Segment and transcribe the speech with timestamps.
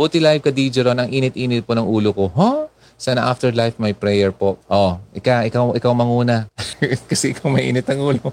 [0.00, 0.96] Buti live ka, DJ Ron.
[0.96, 2.32] Ang init-init po ng ulo ko.
[2.32, 2.72] Huh?
[2.96, 4.56] Sana afterlife may prayer po.
[4.64, 6.48] Oh, ikaw, ikaw, ikaw manguna.
[7.12, 8.32] Kasi ikaw mainit ang ulo.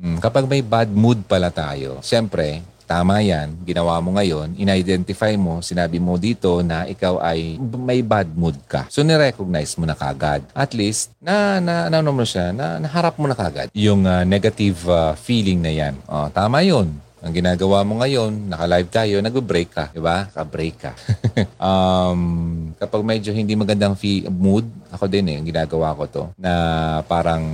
[0.00, 5.64] Hmm, Kapag may bad mood pala tayo, syempre, tama yan, ginawa mo ngayon, in-identify mo,
[5.64, 8.84] sinabi mo dito na ikaw ay may bad mood ka.
[8.92, 10.44] So, nirecognize mo na kagad.
[10.52, 14.28] At least, na, na, na ano mo siya, na, naharap mo na kagad yung ah,
[14.28, 15.96] negative ah, feeling na yan.
[16.04, 16.92] Oh, tama yun.
[17.20, 20.24] Ang ginagawa mo ngayon, naka-live tayo, nag-break ka, di ba?
[20.32, 20.92] Ka-break ka.
[21.68, 22.20] um,
[22.80, 26.52] kapag medyo hindi magandang fee- mood, ako din eh, ang ginagawa ko to, na
[27.04, 27.44] parang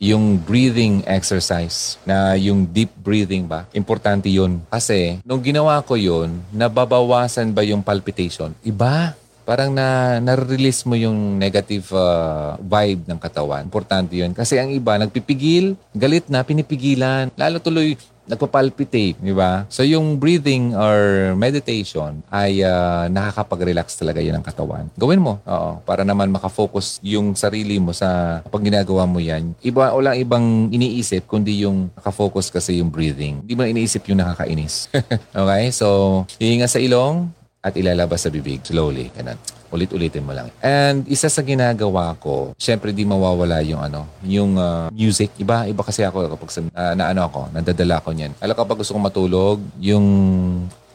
[0.00, 4.64] yung breathing exercise, na yung deep breathing ba, importante yun.
[4.72, 8.52] Kasi, nung ginawa ko yun, nababawasan ba yung palpitation?
[8.64, 9.12] Iba.
[9.46, 13.62] Parang na, na-release mo yung negative uh, vibe ng katawan.
[13.62, 14.34] Importante yun.
[14.34, 17.30] Kasi ang iba, nagpipigil, galit na, pinipigilan.
[17.38, 17.94] Lalo tuloy,
[18.26, 19.64] nagpapalpitate, di ba?
[19.70, 24.90] So yung breathing or meditation ay uh, nakakapag-relax talaga yan ng katawan.
[24.98, 29.54] Gawin mo, oo, para naman makafocus yung sarili mo sa pag ginagawa mo yan.
[29.62, 33.42] Iba, wala ibang iniisip kundi yung nakafocus kasi yung breathing.
[33.46, 34.90] Hindi mo iniisip yung nakakainis.
[35.40, 35.70] okay?
[35.70, 37.30] So, hihinga sa ilong,
[37.66, 39.10] at ilalabas sa bibig slowly.
[39.10, 39.34] Ganun.
[39.70, 40.48] Ulit-ulitin mo lang.
[40.62, 45.34] And isa sa ginagawa ko, syempre di mawawala yung ano, yung uh, music.
[45.38, 48.32] Iba, iba kasi ako kapag sa, uh, na ano ako, nadadala ko niyan.
[48.38, 50.06] Alam kapag gusto kong matulog, yung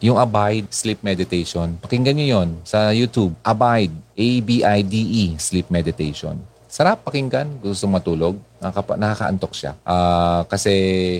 [0.02, 1.78] yung Abide Sleep Meditation.
[1.78, 3.38] Pakinggan niyo yon sa YouTube.
[3.46, 6.42] Abide, A-B-I-D-E, Sleep Meditation.
[6.72, 9.76] Sarap pakinggan, gusto matulog, nakaka- nakakaantok siya.
[9.84, 10.72] Ah, kasi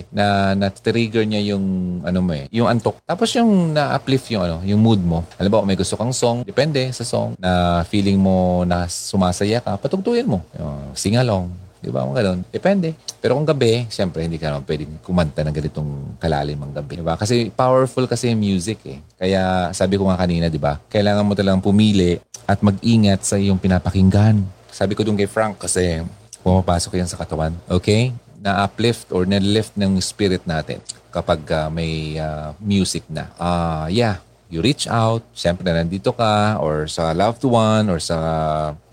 [0.08, 2.96] na na-trigger niya yung ano mo eh, yung antok.
[3.04, 5.28] Tapos yung na-uplift yung ano, yung mood mo.
[5.36, 9.76] Alam ba, may gusto kang song, depende sa song na feeling mo na sumasaya ka,
[9.76, 10.40] patugtuyin mo.
[10.56, 12.06] Yung sing along, Di ba?
[12.06, 12.40] Mga ganun.
[12.46, 12.94] Depende.
[13.18, 15.90] Pero kung gabi, siyempre hindi ka naman pwedeng kumanta ng ganitong
[16.22, 17.02] kalalim ang gabi.
[17.02, 17.18] Di ba?
[17.18, 19.02] Kasi powerful kasi yung music eh.
[19.18, 20.78] Kaya sabi ko nga kanina, di ba?
[20.78, 24.61] Kailangan mo talagang pumili at mag-ingat sa iyong pinapakinggan.
[24.72, 26.00] Sabi ko dun kay Frank kasi
[26.40, 27.52] pumapasok yan sa katawan.
[27.68, 28.16] Okay?
[28.40, 30.80] Na-uplift or na-lift ng spirit natin
[31.12, 33.28] kapag ah, may ah, music na.
[33.36, 34.24] Ah, yeah.
[34.52, 38.18] You reach out, siyempre nandito ka or sa loved one or sa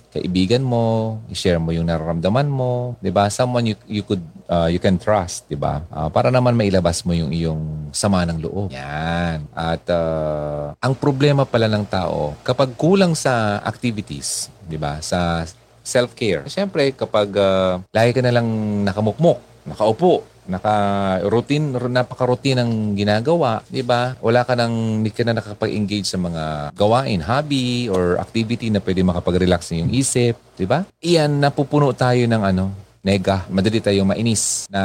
[0.10, 3.30] kaibigan mo, i-share mo yung nararamdaman mo, 'di ba?
[3.30, 5.86] Someone you you could uh, you can trust, 'di ba?
[5.94, 8.74] Ah, para naman mailabas mo yung iyong sama ng loob.
[8.74, 9.46] Yan.
[9.54, 14.98] At uh, ang problema pala ng tao kapag kulang sa activities, 'di ba?
[15.04, 15.46] Sa
[15.90, 16.46] self-care.
[16.46, 18.48] Siyempre, kapag uh, lagi ka na lang
[18.86, 24.18] nakamukmok, nakaupo, naka-routine, napaka-routine ang ginagawa, di ba?
[24.18, 29.06] Wala ka nang, hindi ka na nakakapag-engage sa mga gawain, hobby, or activity na pwede
[29.06, 30.90] makapag-relax ng iyong isip, di ba?
[31.06, 34.82] Iyan, napupuno tayo ng ano, nega, madali tayong mainis na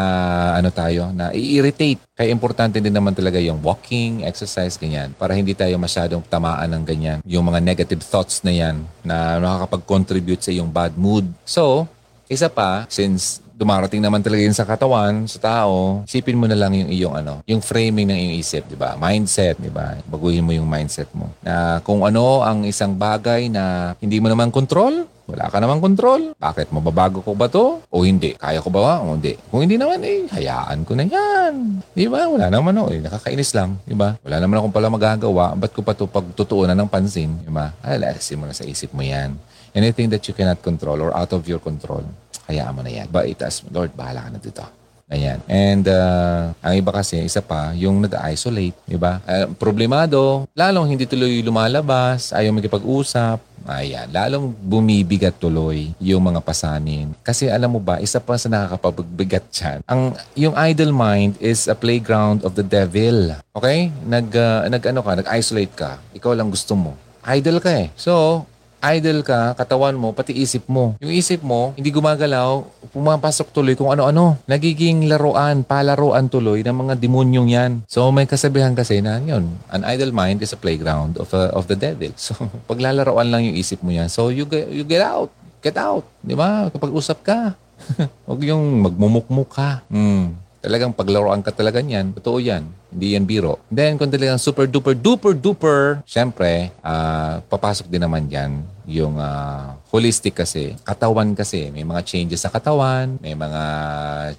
[0.57, 2.01] ano tayo, na i-irritate.
[2.15, 5.13] Kaya importante din naman talaga yung walking, exercise, ganyan.
[5.19, 7.19] Para hindi tayo masyadong tamaan ng ganyan.
[7.27, 11.27] Yung mga negative thoughts na yan na nakakapag-contribute sa iyong bad mood.
[11.45, 11.91] So,
[12.31, 16.75] isa pa, since dumarating naman talaga yun sa katawan, sa tao, isipin mo na lang
[16.75, 18.99] yung iyong ano, yung framing ng iyong isip, di ba?
[18.99, 19.95] Mindset, di ba?
[20.11, 21.31] Baguhin mo yung mindset mo.
[21.41, 26.37] Na kung ano ang isang bagay na hindi mo naman control, wala ka namang control.
[26.37, 26.69] Bakit?
[26.69, 27.81] Mababago ko ba to?
[27.89, 28.37] O hindi?
[28.37, 29.01] Kaya ko ba?
[29.01, 29.33] O hindi?
[29.49, 31.81] Kung hindi naman, eh, hayaan ko na yan.
[31.97, 32.29] Di ba?
[32.29, 32.89] Wala naman ako.
[32.93, 33.01] Eh.
[33.01, 33.81] Nakakainis lang.
[33.89, 34.21] Di ba?
[34.21, 35.57] Wala naman akong pala magagawa.
[35.57, 37.41] Ba't ko pa to pagtutuunan ng pansin?
[37.41, 37.73] Di ba?
[37.81, 39.33] Ay, lasin mo na sa isip mo yan.
[39.73, 42.05] Anything that you cannot control or out of your control,
[42.49, 43.07] hayaan mo na yan.
[43.09, 43.73] Ba, itaas mo.
[43.73, 44.65] Lord, bahala ka na dito.
[45.13, 45.39] Ayan.
[45.45, 49.21] And uh, ang iba kasi, isa pa, yung nag-isolate, di ba?
[49.29, 53.37] Uh, problemado, lalong hindi tuloy lumalabas, ayaw magkipag-usap,
[53.69, 57.13] ayan, lalong bumibigat tuloy yung mga pasanin.
[57.21, 61.77] Kasi alam mo ba, isa pa sa nakakapagbigat dyan, ang, yung idle mind is a
[61.77, 63.37] playground of the devil.
[63.53, 63.93] Okay?
[64.09, 66.97] Nag, uh, nag ano ka, nag-isolate ka, ikaw lang gusto mo.
[67.25, 67.89] Idle ka eh.
[67.97, 68.45] So,
[68.85, 70.95] idle ka, katawan mo, pati isip mo.
[71.01, 72.61] Yung isip mo, hindi gumagalaw,
[72.93, 74.37] pumapasok tuloy kung ano-ano.
[74.45, 77.73] Nagiging laruan, palaruan tuloy ng mga demonyong yan.
[77.89, 81.65] So may kasabihan kasi na yun, an idle mind is a playground of, a, of
[81.71, 82.13] the devil.
[82.25, 82.33] So
[82.69, 84.09] paglalaroan lang yung isip mo yan.
[84.09, 85.29] So you you get out.
[85.61, 86.05] Get out.
[86.21, 86.69] Di ba?
[86.73, 87.57] Kapag usap ka.
[88.29, 89.85] Huwag yung magmumukmuk ka.
[89.93, 90.44] Hmm.
[90.65, 92.17] Talagang paglaruan ka talaga niyan.
[92.17, 92.65] Totoo yan.
[92.89, 93.61] Hindi yan biro.
[93.69, 99.77] Then, kung talagang super duper duper duper, syempre, ah, papasok din naman yan yung ah,
[99.93, 100.73] holistic kasi.
[100.81, 101.69] Katawan kasi.
[101.69, 103.21] May mga changes sa katawan.
[103.21, 103.63] May mga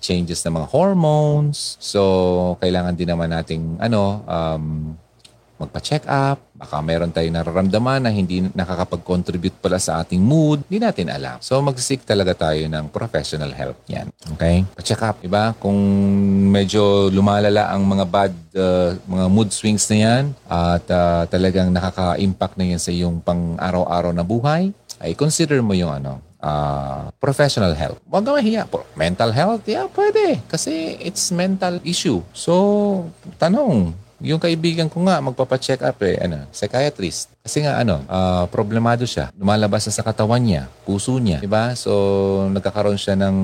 [0.01, 1.77] changes na mga hormones.
[1.77, 4.97] So, kailangan din naman nating ano, um,
[5.61, 11.11] magpa-check up, baka meron tayong nararamdaman na hindi nakakapag-contribute pala sa ating mood, hindi natin
[11.11, 11.37] alam.
[11.43, 14.07] So mag-seek talaga tayo ng professional help yan.
[14.35, 14.63] Okay?
[14.73, 15.51] Pa-check up, diba?
[15.59, 15.77] Kung
[16.49, 22.55] medyo lumalala ang mga bad, uh, mga mood swings na yan at uh, talagang nakaka-impact
[22.55, 24.71] na yan sa iyong pang-araw-araw na buhay,
[25.03, 27.99] ay consider mo yung ano, uh, professional help.
[28.07, 28.63] Huwag ka mahiya.
[28.95, 30.39] Mental health, yeah, pwede.
[30.47, 32.23] Kasi it's mental issue.
[32.31, 32.53] So,
[33.41, 37.29] tanong, yung kaibigan ko nga, magpapacheck up eh, ano, psychiatrist.
[37.45, 39.29] Kasi nga ano, uh, problemado siya.
[39.37, 41.77] Lumalabas na sa katawan niya, puso niya, di ba?
[41.77, 41.93] So,
[42.49, 43.35] nagkakaroon siya ng,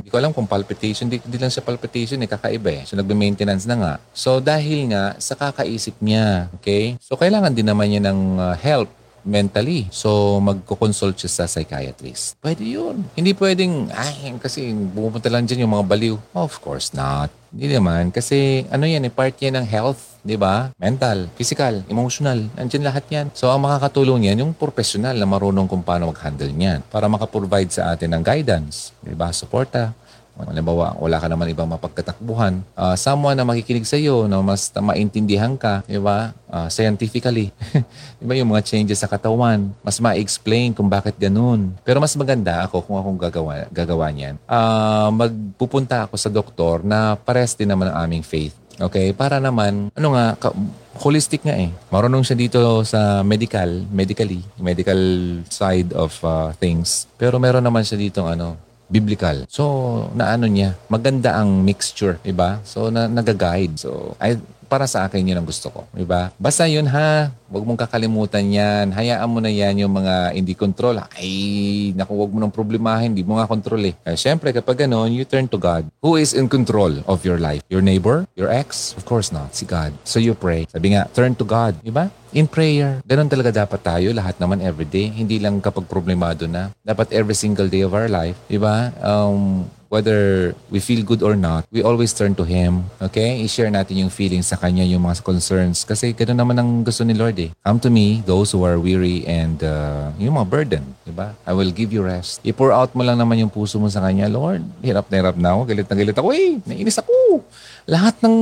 [0.00, 2.82] hindi ko alam kung palpitation, hindi, hindi lang siya palpitation eh, kakaiba eh.
[2.88, 3.94] So, nagbe-maintenance na nga.
[4.16, 6.96] So, dahil nga sa kakaisip niya, okay?
[7.04, 8.88] So, kailangan din naman niya ng uh, help
[9.24, 9.88] mentally.
[9.90, 12.38] So, magko-consult siya sa psychiatrist.
[12.38, 13.02] Pwede yun.
[13.16, 16.16] Hindi pwedeng, ay, kasi pumunta lang dyan yung mga baliw.
[16.36, 17.32] Of course not.
[17.50, 18.12] Hindi naman.
[18.12, 20.20] Kasi ano yan, eh, part yan ng health.
[20.24, 20.72] Di ba?
[20.80, 22.48] Mental, physical, emotional.
[22.56, 23.26] Nandiyan lahat yan.
[23.36, 27.92] So, ang makakatulong yan, yung professional na marunong kung paano mag-handle niyan para makaprovide sa
[27.92, 28.96] atin ng guidance.
[29.04, 29.30] Di ba?
[29.30, 29.92] Suporta
[30.34, 32.66] Halimbawa, wala ka naman ibang mapagkatakbuhan.
[32.74, 36.34] Uh, someone na makikinig sa iyo, na mas maintindihan ka, di ba?
[36.50, 37.54] Uh, scientifically.
[38.18, 41.70] di ba yung mga changes sa katawan, mas ma-explain kung bakit ganun.
[41.86, 44.34] Pero mas maganda ako kung akong gagawa, gagawa niyan.
[44.50, 48.58] Uh, magpupunta ako sa doktor na pares din naman ang aming faith.
[48.74, 49.14] Okay?
[49.14, 50.56] Para naman, ano nga, ka-
[50.98, 51.70] holistic nga eh.
[51.90, 54.98] Marunong siya dito sa medical, medically, medical
[55.46, 57.06] side of uh, things.
[57.18, 58.58] Pero meron naman siya dito ano,
[58.88, 59.44] biblical.
[59.48, 59.64] So,
[60.12, 62.60] naano niya, maganda ang mixture, 'di ba?
[62.64, 63.80] So, na, nag-guide.
[63.80, 64.38] So, ay
[64.74, 65.86] para sa akin yun ang gusto ko.
[65.94, 66.34] Diba?
[66.34, 68.90] Basta yun ha, huwag mong kakalimutan yan.
[68.90, 70.98] Hayaan mo na yan yung mga hindi control.
[71.14, 73.14] Ay, naku, huwag mo nang problemahin.
[73.14, 73.94] Hindi mo nga control eh.
[74.02, 75.86] eh Siyempre, kapag gano'n, you turn to God.
[76.02, 77.62] Who is in control of your life?
[77.70, 78.26] Your neighbor?
[78.34, 78.98] Your ex?
[78.98, 79.54] Of course not.
[79.54, 79.94] Si God.
[80.02, 80.66] So you pray.
[80.66, 81.78] Sabi nga, turn to God.
[81.86, 82.10] Diba?
[82.34, 82.98] In prayer.
[83.06, 84.10] Ganon talaga dapat tayo.
[84.10, 85.06] Lahat naman everyday.
[85.06, 86.74] Hindi lang kapag problemado na.
[86.82, 88.34] Dapat every single day of our life.
[88.50, 88.90] Diba?
[88.98, 92.90] Um, whether we feel good or not, we always turn to Him.
[92.98, 93.38] Okay?
[93.46, 95.86] I-share natin yung feelings sa Kanya, yung mga concerns.
[95.86, 97.54] Kasi ganoon naman ang gusto ni Lord eh.
[97.62, 100.84] Come to me, those who are weary and uh, yung mga burden.
[101.06, 101.30] Diba?
[101.46, 102.42] I will give you rest.
[102.42, 104.26] I-pour out mo lang naman yung puso mo sa Kanya.
[104.26, 105.60] Lord, hirap na hirap na ako.
[105.70, 106.58] Galit na galit ako eh.
[106.66, 107.46] Nainis ako.
[107.86, 108.36] Lahat ng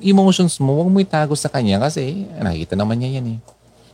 [0.00, 3.38] emotions mo, huwag mo itago sa Kanya kasi nakikita naman niya yan eh.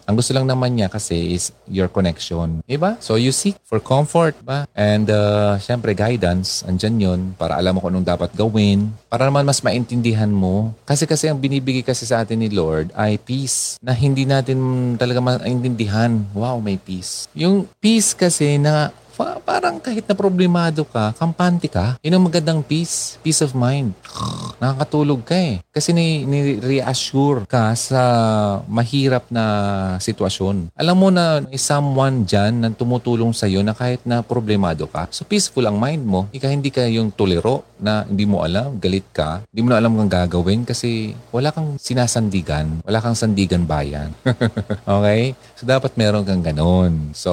[0.09, 2.65] Ang gusto lang naman niya kasi is your connection.
[2.65, 2.97] Diba?
[2.97, 4.65] So you seek for comfort ba?
[4.73, 8.89] And uh, syempre guidance, andyan yun para alam mo kung anong dapat gawin.
[9.13, 10.73] Para naman mas maintindihan mo.
[10.89, 15.21] Kasi kasi ang binibigay kasi sa atin ni Lord ay peace na hindi natin talaga
[15.21, 16.25] maintindihan.
[16.33, 17.29] Wow, may peace.
[17.37, 18.89] Yung peace kasi na
[19.43, 23.91] parang kahit na problemado ka, kampante ka, yun ang magandang peace, peace of mind.
[24.63, 25.59] Nakakatulog ka eh.
[25.75, 28.03] Kasi ni-reassure ka sa
[28.71, 29.45] mahirap na
[29.99, 30.75] sitwasyon.
[30.79, 35.07] Alam mo na may someone dyan na tumutulong sa iyo na kahit na problemado ka,
[35.11, 36.27] so peaceful ang mind mo.
[36.31, 39.95] Ika hindi ka yung tolero na hindi mo alam, galit ka, hindi mo na alam
[39.95, 44.11] kang gagawin kasi wala kang sinasandigan, wala kang sandigan bayan.
[44.99, 45.35] okay?
[45.55, 47.15] So dapat meron kang ganun.
[47.15, 47.33] So,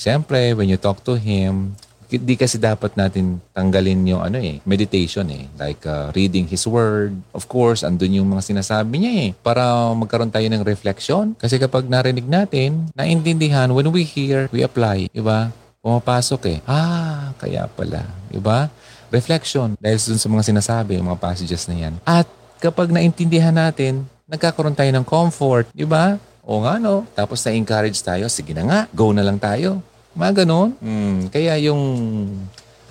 [0.00, 1.76] siyempre, when you talk to Him,
[2.08, 5.46] di kasi dapat natin tanggalin yung ano eh, meditation eh.
[5.60, 7.14] Like uh, reading His Word.
[7.36, 9.30] Of course, andun yung mga sinasabi niya eh.
[9.44, 11.36] Para magkaroon tayo ng reflection.
[11.38, 15.06] Kasi kapag narinig natin, naintindihan, when we hear, we apply.
[15.12, 15.52] Diba?
[15.84, 16.58] Pumapasok eh.
[16.66, 18.02] Ah, kaya pala.
[18.32, 18.66] Diba?
[19.14, 19.78] Reflection.
[19.78, 21.94] Dahil dun sa mga sinasabi, yung mga passages na yan.
[22.02, 22.26] At
[22.58, 25.70] kapag naintindihan natin, nagkakaroon tayo ng comfort.
[25.70, 26.18] Diba?
[26.42, 27.06] O nga no.
[27.14, 29.78] Tapos na-encourage tayo, sige na nga, go na lang tayo.
[30.14, 30.74] Mga ganon.
[30.82, 31.82] Mm, kaya yung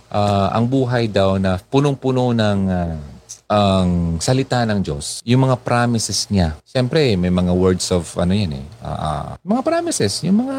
[0.09, 2.95] uh, ang buhay daw na punong-puno ng uh,
[3.49, 6.53] ang salita ng Diyos, yung mga promises niya.
[6.61, 8.65] Siyempre, may mga words of ano yan eh.
[8.77, 10.57] Uh, uh, mga promises, yung mga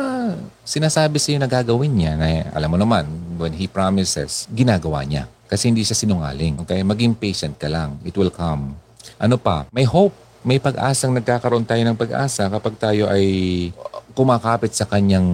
[0.66, 3.06] sinasabi sa iyo na gagawin niya na alam mo naman,
[3.38, 5.30] when He promises, ginagawa niya.
[5.46, 6.66] Kasi hindi siya sinungaling.
[6.66, 6.82] Okay?
[6.82, 7.98] Maging patient ka lang.
[8.02, 8.74] It will come.
[9.22, 9.70] Ano pa?
[9.70, 10.14] May hope.
[10.42, 13.70] May pag-asang nagkakaroon tayo ng pag-asa kapag tayo ay
[14.18, 15.26] kumakapit sa kanyang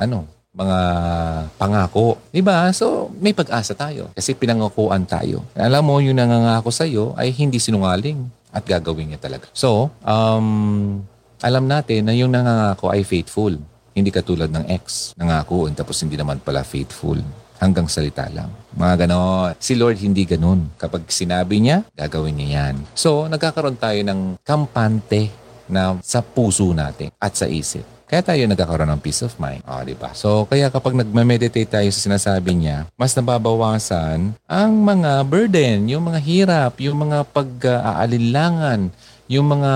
[0.00, 0.78] ano, mga
[1.60, 2.16] pangako.
[2.32, 2.72] Diba?
[2.72, 4.08] So, may pag-asa tayo.
[4.16, 5.44] Kasi pinangakuan tayo.
[5.52, 8.24] Alam mo, yung nangangako sa'yo ay hindi sinungaling
[8.56, 9.52] at gagawin niya talaga.
[9.52, 11.04] So, um,
[11.44, 13.52] alam natin na yung nangangako ay faithful.
[13.92, 15.12] Hindi katulad ng ex.
[15.20, 17.20] Nangakuan tapos hindi naman pala faithful.
[17.56, 18.52] Hanggang salita lang.
[18.76, 19.56] Mga ganon.
[19.56, 20.72] Si Lord hindi ganon.
[20.76, 22.74] Kapag sinabi niya, gagawin niya yan.
[22.92, 25.32] So, nagkakaroon tayo ng kampante
[25.68, 27.95] na sa puso natin at sa isip.
[28.06, 29.66] Kaya tayo nagkakaroon ng peace of mind.
[29.66, 30.14] O, oh, di ba?
[30.14, 36.20] So, kaya kapag nagme-meditate tayo sa sinasabi niya, mas nababawasan ang mga burden, yung mga
[36.22, 38.94] hirap, yung mga pag-aalinlangan,
[39.26, 39.72] yung mga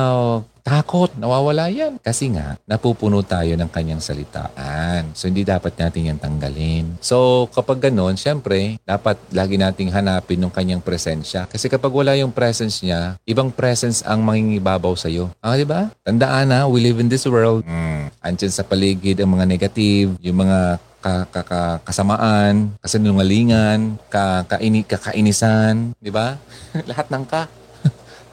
[0.60, 1.96] Takot, nawawala yan.
[2.00, 5.12] Kasi nga, napupuno tayo ng kanyang salitaan.
[5.16, 7.00] So, hindi dapat natin yan tanggalin.
[7.00, 11.48] So, kapag ganon, syempre, dapat lagi nating hanapin yung kanyang presensya.
[11.48, 15.32] Kasi kapag wala yung presence niya, ibang presence ang mangingibabaw sa'yo.
[15.40, 15.88] Ah, di ba?
[16.04, 17.64] Tandaan na, we live in this world.
[17.64, 18.12] Mm.
[18.20, 24.84] Andyan sa paligid ang mga negative, yung mga ka, ka, ka, kasamaan, kasinungalingan, ka, kaini,
[24.84, 26.36] kakainisan, di ba?
[26.90, 27.48] Lahat ng ka.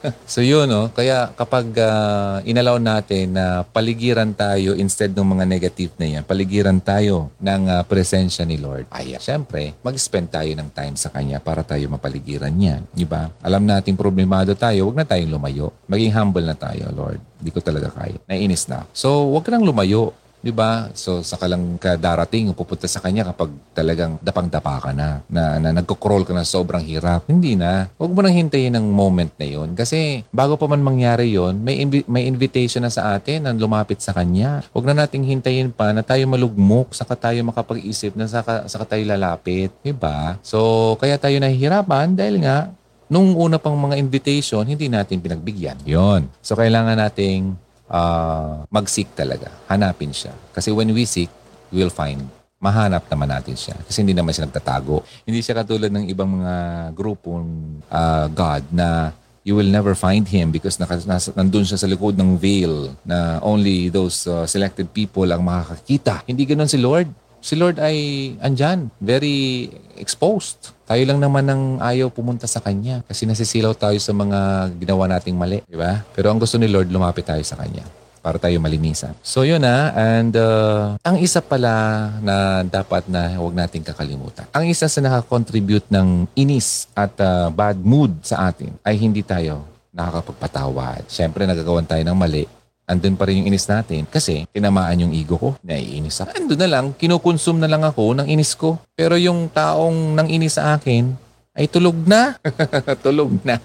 [0.32, 0.90] so yun, no?
[0.94, 6.78] kaya kapag uh, inalaw natin na paligiran tayo instead ng mga negative na yan, paligiran
[6.78, 11.66] tayo ng uh, presensya ni Lord, ay syempre, mag-spend tayo ng time sa Kanya para
[11.66, 12.86] tayo mapaligiran yan.
[12.94, 13.30] Di ba?
[13.42, 15.74] Alam natin problemado tayo, wag na tayong lumayo.
[15.90, 17.20] Maging humble na tayo, Lord.
[17.38, 18.18] Hindi ko talaga kaya.
[18.26, 18.86] Naiinis na.
[18.90, 20.14] So, wag ka nang lumayo.
[20.38, 20.88] Di ba?
[20.94, 25.70] So, saka lang ka darating, pupunta sa kanya kapag talagang dapang-dapa ka na, na, na
[25.82, 27.26] nagko-crawl ka na sobrang hirap.
[27.26, 27.90] Hindi na.
[27.98, 31.82] Huwag mo nang hintayin ng moment na yon Kasi bago pa man mangyari yon may,
[31.82, 34.62] invi- may invitation na sa atin na lumapit sa kanya.
[34.70, 39.02] Huwag na nating hintayin pa na tayo malugmok, saka tayo makapag-isip na saka, saka tayo
[39.06, 39.74] lalapit.
[39.82, 40.38] Di ba?
[40.40, 42.70] So, kaya tayo nahihirapan dahil nga,
[43.08, 45.82] nung una pang mga invitation, hindi natin pinagbigyan.
[45.88, 46.28] Yon.
[46.44, 47.56] So, kailangan nating
[47.90, 49.52] uh, mag-seek talaga.
[49.68, 50.32] Hanapin siya.
[50.52, 51.32] Kasi when we seek,
[51.72, 52.24] we will find.
[52.58, 53.76] Mahanap naman natin siya.
[53.86, 55.02] Kasi hindi naman siya nagtatago.
[55.22, 56.56] Hindi siya katulad ng ibang mga
[56.92, 59.14] grupong uh, God na
[59.46, 63.40] you will never find him because naka, nasa, nandun siya sa likod ng veil na
[63.40, 66.26] only those uh, selected people ang makakakita.
[66.28, 67.08] Hindi ganoon si Lord.
[67.38, 67.96] Si Lord ay
[68.42, 70.74] andyan, very exposed.
[70.88, 75.36] Tayo lang naman ang ayaw pumunta sa Kanya kasi nasisilaw tayo sa mga ginawa nating
[75.36, 76.00] mali, di ba?
[76.16, 77.84] Pero ang gusto ni Lord, lumapit tayo sa Kanya
[78.24, 79.12] para tayo malinisan.
[79.20, 84.48] So yun na, and uh, ang isa pala na dapat na huwag nating kakalimutan.
[84.56, 89.68] Ang isa sa nakakontribute ng inis at uh, bad mood sa atin ay hindi tayo
[89.92, 91.04] nakakapagpatawad.
[91.04, 92.48] Siyempre, nagagawan tayo ng mali
[92.88, 95.50] andun pa rin yung inis natin kasi tinamaan yung ego ko.
[95.60, 96.32] Naiinis ako.
[96.32, 98.80] Andun na lang, kinukonsume na lang ako ng inis ko.
[98.96, 101.28] Pero yung taong nang inis sa akin,
[101.58, 102.38] ay tulog na.
[103.04, 103.58] tulog na.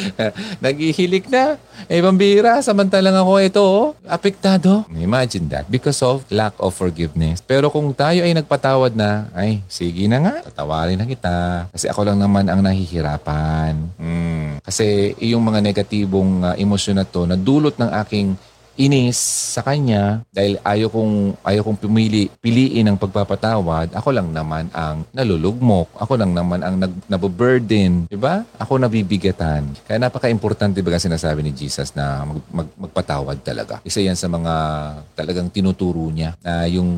[0.64, 1.60] Naghihilik na.
[1.84, 4.88] Eh, pambira, samantalang ako ito, oh, apektado.
[4.96, 5.68] Imagine that.
[5.68, 7.44] Because of lack of forgiveness.
[7.44, 11.68] Pero kung tayo ay nagpatawad na, ay, sige na nga, tatawarin na kita.
[11.76, 13.84] Kasi ako lang naman ang nahihirapan.
[14.00, 14.56] Hmm.
[14.64, 18.32] Kasi yung mga negatibong uh, emosyon na to, na dulot ng aking
[18.76, 19.16] inis
[19.56, 25.02] sa kanya dahil ayaw kong, ayaw kong pumili, piliin ang pagpapatawad, ako lang naman ang
[25.12, 25.88] nalulugmok.
[25.96, 28.06] Ako lang naman ang nag, nabuburden.
[28.08, 28.44] Diba?
[28.60, 29.72] Ako nabibigatan.
[29.88, 33.80] Kaya napaka-importante ba sinasabi ni Jesus na mag, mag, magpatawad talaga.
[33.84, 34.54] Isa yan sa mga
[35.16, 36.88] talagang tinuturo niya na yung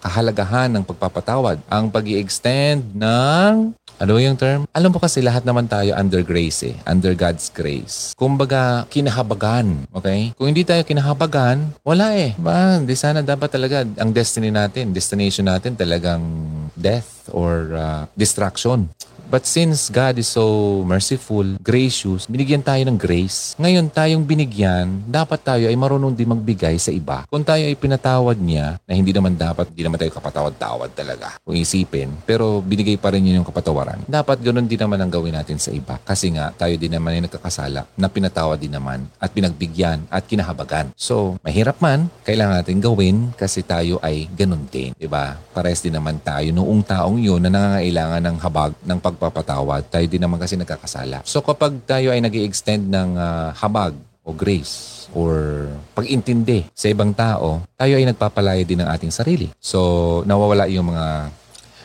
[0.00, 1.60] kahalagahan ng pagpapatawad.
[1.68, 4.64] Ang pag extend ng ano yung term?
[4.72, 6.74] Alam mo kasi lahat naman tayo under grace eh.
[6.88, 8.16] Under God's grace.
[8.16, 9.84] Kumbaga, kinahabagan.
[9.92, 10.32] Okay?
[10.40, 12.32] Kung hindi tayo kinahabagan, wala eh.
[12.40, 16.24] Ba, di sana dapat talaga ang destiny natin, destination natin talagang
[16.72, 18.88] death or uh, destruction.
[19.30, 23.54] But since God is so merciful, gracious, binigyan tayo ng grace.
[23.62, 27.22] Ngayon tayong binigyan, dapat tayo ay marunong din magbigay sa iba.
[27.30, 31.54] Kung tayo ay pinatawad niya, na hindi naman dapat, hindi naman tayo kapatawad-tawad talaga kung
[31.54, 34.02] isipin, pero binigay pa rin yun yung kapatawaran.
[34.10, 35.94] Dapat ganun din naman ang gawin natin sa iba.
[36.02, 40.90] Kasi nga, tayo din naman ay nagkakasala na pinatawad din naman at pinagbigyan at kinahabagan.
[40.98, 44.90] So, mahirap man, kailangan natin gawin kasi tayo ay ganun din.
[44.98, 45.38] Diba?
[45.54, 49.84] Pares din naman tayo noong taong yun na nangangailangan ng habag, ng pag pagpapatawad.
[49.92, 51.20] Tayo din naman kasi nagkakasala.
[51.28, 53.92] So kapag tayo ay nag extend ng uh, habag
[54.24, 59.52] o grace or pag-intindi sa ibang tao, tayo ay nagpapalaya din ng ating sarili.
[59.60, 61.28] So nawawala yung mga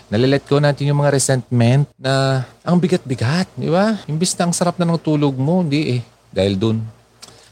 [0.08, 4.00] nalilet ko natin yung mga resentment na ang bigat-bigat, di ba?
[4.08, 6.01] Imbis na ang sarap na ng tulog mo, hindi eh.
[6.32, 6.80] Dahil dun.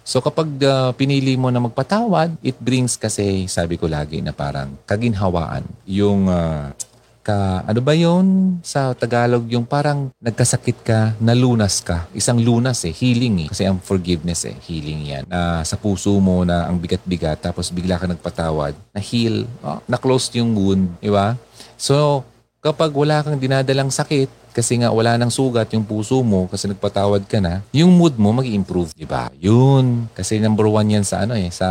[0.04, 4.76] So kapag uh, pinili mo na magpatawad, it brings kasi, sabi ko lagi na parang
[4.86, 5.64] kaginhawaan.
[5.88, 6.76] Yung uh,
[7.24, 12.06] ka, ano ba yon sa Tagalog, yung parang nagkasakit ka, nalunas ka.
[12.12, 13.50] Isang lunas eh, healing eh.
[13.50, 15.24] Kasi ang forgiveness eh, healing yan.
[15.32, 19.96] Na sa puso mo na ang bigat-bigat, tapos bigla ka nagpatawad, na heal, oh, na
[19.96, 21.40] close yung wound, di ba?
[21.80, 22.28] So,
[22.60, 27.26] kapag wala kang dinadalang sakit, kasi nga wala nang sugat yung puso mo kasi nagpatawad
[27.26, 29.34] ka na, yung mood mo mag-improve, di ba?
[29.42, 30.08] Yun.
[30.14, 31.68] Kasi number one yan sa ano eh, sa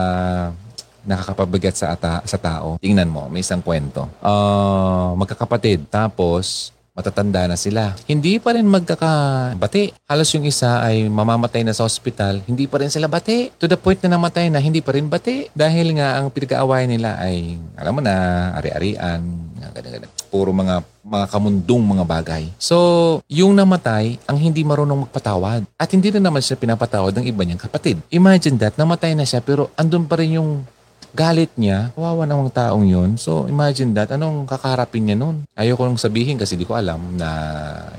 [1.06, 2.78] nakakapabigat sa, ata, sa tao.
[2.78, 4.09] Tingnan mo, may isang kwento.
[4.23, 7.97] Uh, magkakapatid, tapos matatanda na sila.
[8.04, 9.97] Hindi pa rin magkakabati.
[10.04, 13.49] Halos yung isa ay mamamatay na sa ospital, hindi pa rin sila bati.
[13.56, 15.49] To the point na namatay na, hindi pa rin bati.
[15.56, 18.14] Dahil nga ang pinag-aawayan nila ay, alam mo na,
[18.61, 19.25] ari-arian,
[19.73, 22.44] ganyan-ganyan puro mga mga kamundong mga bagay.
[22.56, 25.68] So, yung namatay ang hindi marunong magpatawad.
[25.76, 28.00] At hindi na naman siya pinapatawad ng iba niyang kapatid.
[28.09, 30.64] Imagine that, namatay na siya pero andun pa rin yung
[31.12, 33.21] galit niya, kawawa namang taong yun.
[33.21, 34.12] So, imagine that.
[34.12, 35.45] Anong kakaharapin niya nun?
[35.52, 37.28] Ayoko nung sabihin kasi di ko alam na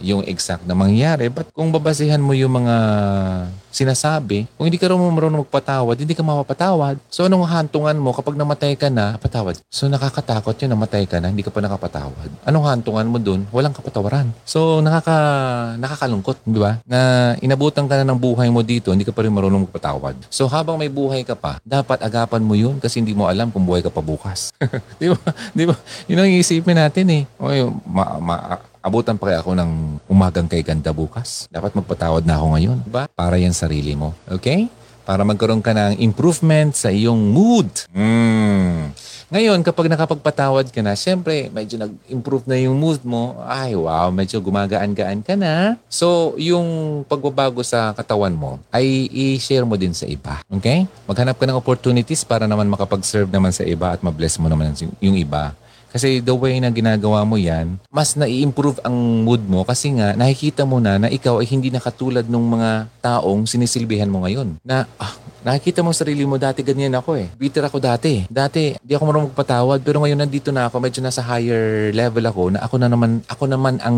[0.02, 1.30] yung exact na mangyayari.
[1.30, 2.76] But kung babasihan mo yung mga
[3.74, 7.02] sinasabi, kung hindi ka rin marunong magpatawad, hindi ka mapapatawad.
[7.10, 9.58] So, anong hantungan mo kapag namatay ka na, patawad?
[9.74, 12.30] So, nakakatakot yun, namatay ka na, hindi ka pa nakapatawad.
[12.46, 13.50] Anong hantungan mo dun?
[13.50, 14.30] Walang kapatawaran.
[14.46, 15.18] So, nakaka,
[15.82, 16.78] nakakalungkot, di ba?
[16.86, 20.30] Na inabutan ka na ng buhay mo dito, hindi ka pa rin marunong magpatawad.
[20.30, 23.66] So, habang may buhay ka pa, dapat agapan mo yun kasi hindi mo alam kung
[23.66, 24.54] buhay ka pa bukas.
[25.02, 25.18] di ba?
[25.58, 25.76] Di ba?
[26.06, 27.24] Yun ang iisipin natin eh.
[27.42, 28.36] Okay, ma, ma,
[28.84, 29.72] abutan pa kaya ako ng
[30.12, 31.48] umagang kay ganda bukas.
[31.48, 32.78] Dapat magpatawad na ako ngayon.
[32.84, 33.08] Diba?
[33.16, 34.12] Para yan sarili mo.
[34.28, 34.68] Okay?
[35.08, 37.72] Para magkaroon ka ng improvement sa iyong mood.
[37.96, 38.92] Mm.
[39.34, 43.42] Ngayon, kapag nakapagpatawad ka na, syempre, medyo nag-improve na yung mood mo.
[43.50, 45.74] Ay, wow, medyo gumagaan-gaan ka na.
[45.90, 50.38] So, yung pagbabago sa katawan mo, ay i-share mo din sa iba.
[50.54, 50.86] Okay?
[51.10, 54.70] Maghanap ka ng opportunities para naman makapag-serve naman sa iba at ma-bless mo naman
[55.02, 55.58] yung iba.
[55.94, 60.66] Kasi the way na ginagawa mo yan, mas nai-improve ang mood mo kasi nga nakikita
[60.66, 64.58] mo na na ikaw ay hindi na katulad ng mga taong sinisilbihan mo ngayon.
[64.66, 67.28] Na, ah, nakikita mo sarili mo, dati ganyan ako eh.
[67.36, 68.26] Bitter ako dati.
[68.32, 69.80] Dati, di ako marunong magpatawad.
[69.84, 73.44] Pero ngayon nandito na ako, medyo nasa higher level ako na ako na naman, ako
[73.46, 73.98] naman ang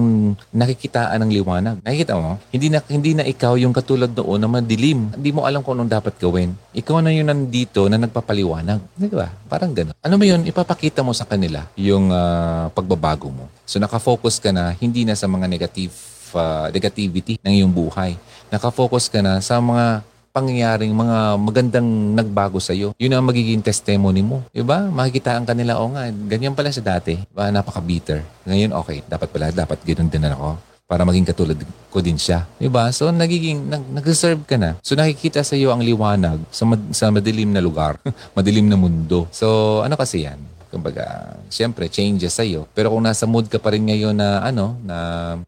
[0.51, 1.75] nakikitaan ng liwanag.
[1.85, 2.41] Nakikita mo?
[2.49, 5.13] Hindi na, hindi na ikaw yung katulad noon na madilim.
[5.13, 6.57] Hindi mo alam kung anong dapat gawin.
[6.73, 8.81] Ikaw na yung nandito na nagpapaliwanag.
[8.97, 9.29] Di ba?
[9.47, 9.95] Parang gano'n.
[10.01, 10.43] Ano mo yun?
[10.43, 13.45] Ipapakita mo sa kanila yung uh, pagbabago mo.
[13.69, 15.93] So nakafocus ka na hindi na sa mga negative
[16.35, 18.19] uh, negativity ng iyong buhay.
[18.51, 20.03] Nakafocus ka na sa mga
[20.35, 22.91] pangyayaring mga magandang nagbago sa iyo.
[22.99, 24.43] Yun ang magiging testimony mo.
[24.51, 24.91] Diba?
[24.91, 27.15] Makikitaan ka nila, o nga, ganyan pala siya dati.
[27.15, 27.47] Diba?
[27.55, 28.19] Napaka-bitter.
[28.43, 31.57] Ngayon, okay, dapat pala, dapat ganun din na ako para maging katulad
[31.89, 32.43] ko din siya.
[32.59, 32.91] Diba?
[32.91, 34.75] So, nagiging, nag, nag-reserve ka na.
[34.83, 37.95] So, nakikita sa iyo ang liwanag sa, mad, sa madilim na lugar,
[38.37, 39.31] madilim na mundo.
[39.31, 40.37] So, ano kasi yan?
[40.75, 42.67] Kumbaga, siyempre, changes sa'yo.
[42.75, 44.97] Pero kung nasa mood ka pa rin ngayon na, ano, na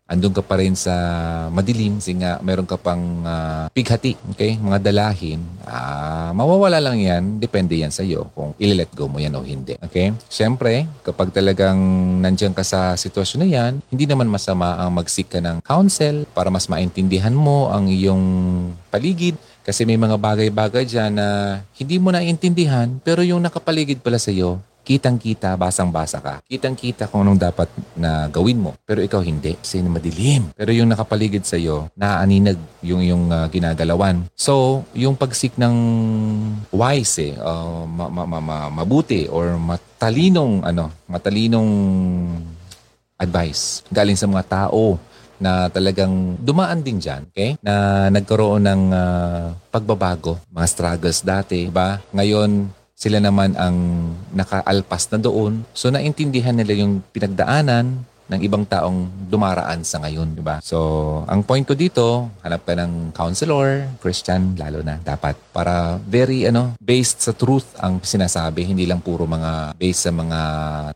[0.07, 0.96] andun ka pa rin sa
[1.51, 4.55] madilim, kasi nga, meron ka pang uh, pighati, okay?
[4.55, 7.43] Mga dalahin, uh, mawawala lang yan.
[7.43, 9.75] Depende yan sa'yo kung ililet go mo yan o hindi.
[9.84, 10.15] Okay?
[10.31, 11.77] Siyempre, kapag talagang
[12.24, 16.48] nandiyan ka sa sitwasyon na yan, hindi naman masama ang mag-seek ka ng counsel para
[16.48, 18.24] mas maintindihan mo ang iyong
[18.87, 19.35] paligid
[19.68, 24.63] kasi may mga bagay-bagay dyan na hindi mo naiintindihan pero yung nakapaligid pala sa iyo,
[24.87, 26.39] kitang-kita, basang-basa ka.
[26.47, 27.67] Kitang-kita kung anong dapat
[28.00, 28.71] na gawin mo.
[28.87, 29.59] Pero ikaw hindi.
[29.59, 30.55] Kasi madilim.
[30.55, 34.23] Pero yung nakapaligid sa iyo, naaaninag yung yung uh, ginagalawan.
[34.39, 35.75] So, yung pagsik ng
[36.71, 41.67] wise eh, uh, ma- ma- ma- ma- mabuti or matalinong ano, matalinong
[43.19, 44.95] advice galing sa mga tao
[45.37, 47.53] na talagang dumaan din dyan, okay?
[47.61, 52.01] Na nagkaroon ng uh, pagbabago, mga struggles dati, ba?
[52.09, 53.77] Ngayon, sila naman ang
[54.33, 55.62] nakaalpas na doon.
[55.77, 60.60] So naintindihan nila yung pinagdaanan ng ibang taong dumaraan sa ngayon, di ba?
[60.60, 66.44] So, ang point ko dito, hanap ka ng counselor, Christian lalo na dapat para very
[66.44, 70.40] ano, based sa truth ang sinasabi, hindi lang puro mga based sa mga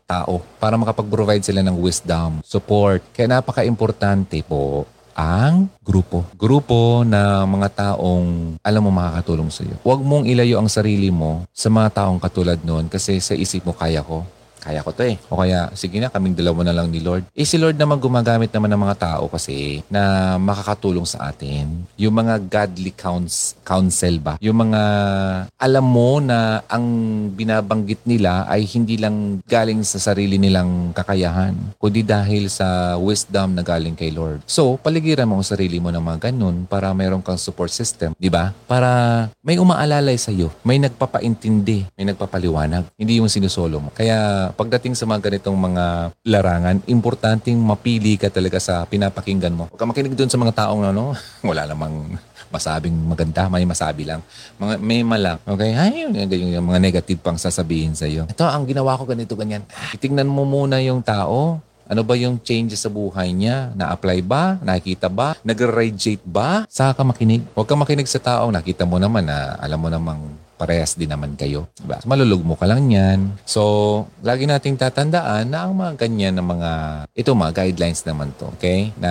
[0.04, 3.00] tao para makapag-provide sila ng wisdom, support.
[3.16, 4.84] Kaya napaka-importante po
[5.16, 6.26] ang grupo.
[6.36, 9.76] Grupo na mga taong alam mo makakatulong sa iyo.
[9.84, 13.72] Huwag mong ilayo ang sarili mo sa mga taong katulad noon kasi sa isip mo
[13.76, 14.26] kaya ko
[14.62, 15.18] kaya ko to eh.
[15.26, 17.26] O kaya, sige na, kaming dalawa na lang ni Lord.
[17.34, 21.82] Eh si Lord naman gumagamit naman ng mga tao kasi na makakatulong sa atin.
[21.98, 24.38] Yung mga godly counts, counsel ba?
[24.38, 24.82] Yung mga
[25.58, 26.86] alam mo na ang
[27.34, 33.66] binabanggit nila ay hindi lang galing sa sarili nilang kakayahan, kundi dahil sa wisdom na
[33.66, 34.46] galing kay Lord.
[34.46, 38.30] So, paligiran mo ang sarili mo ng mga ganun para mayroon kang support system, di
[38.30, 38.54] ba?
[38.70, 43.88] Para may umaalalay sa iyo, may nagpapaintindi, may nagpapaliwanag, hindi yung sinusolo mo.
[43.90, 49.66] Kaya pagdating sa mga ganitong mga larangan, importanteng mapili ka talaga sa pinapakinggan mo.
[49.72, 51.16] Huwag ka makinig doon sa mga taong ano,
[51.48, 52.20] wala namang
[52.52, 54.20] masabing maganda, may masabi lang.
[54.60, 55.40] Mga, may malang.
[55.48, 55.72] Okay?
[55.72, 56.12] Ay, yung,
[56.52, 58.28] yung mga negative pang sasabihin sa iyo.
[58.28, 59.64] Ito, ang ginawa ko ganito, ganyan.
[59.96, 61.64] Tingnan mo muna yung tao.
[61.88, 63.72] Ano ba yung changes sa buhay niya?
[63.76, 64.56] Na-apply ba?
[64.64, 65.36] Nakikita ba?
[65.44, 66.64] Nag-radiate ba?
[66.70, 67.42] Saka ka makinig.
[67.52, 68.48] Huwag ka makinig sa tao.
[68.48, 70.20] Nakita mo naman na alam mo namang
[70.62, 71.66] parehas din naman kayo.
[71.74, 71.98] Diba?
[72.06, 73.34] Malulugmo ka lang yan.
[73.42, 76.70] So, lagi nating tatandaan na ang mga ganyan na mga,
[77.18, 78.94] ito mga guidelines naman to, okay?
[78.94, 79.10] Na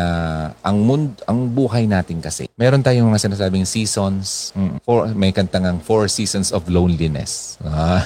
[0.63, 5.83] ang mund, ang buhay natin kasi, meron tayong mga sinasabing seasons, mm, four, may kantangang
[5.83, 7.59] four seasons of loneliness.
[7.67, 7.99] Ah.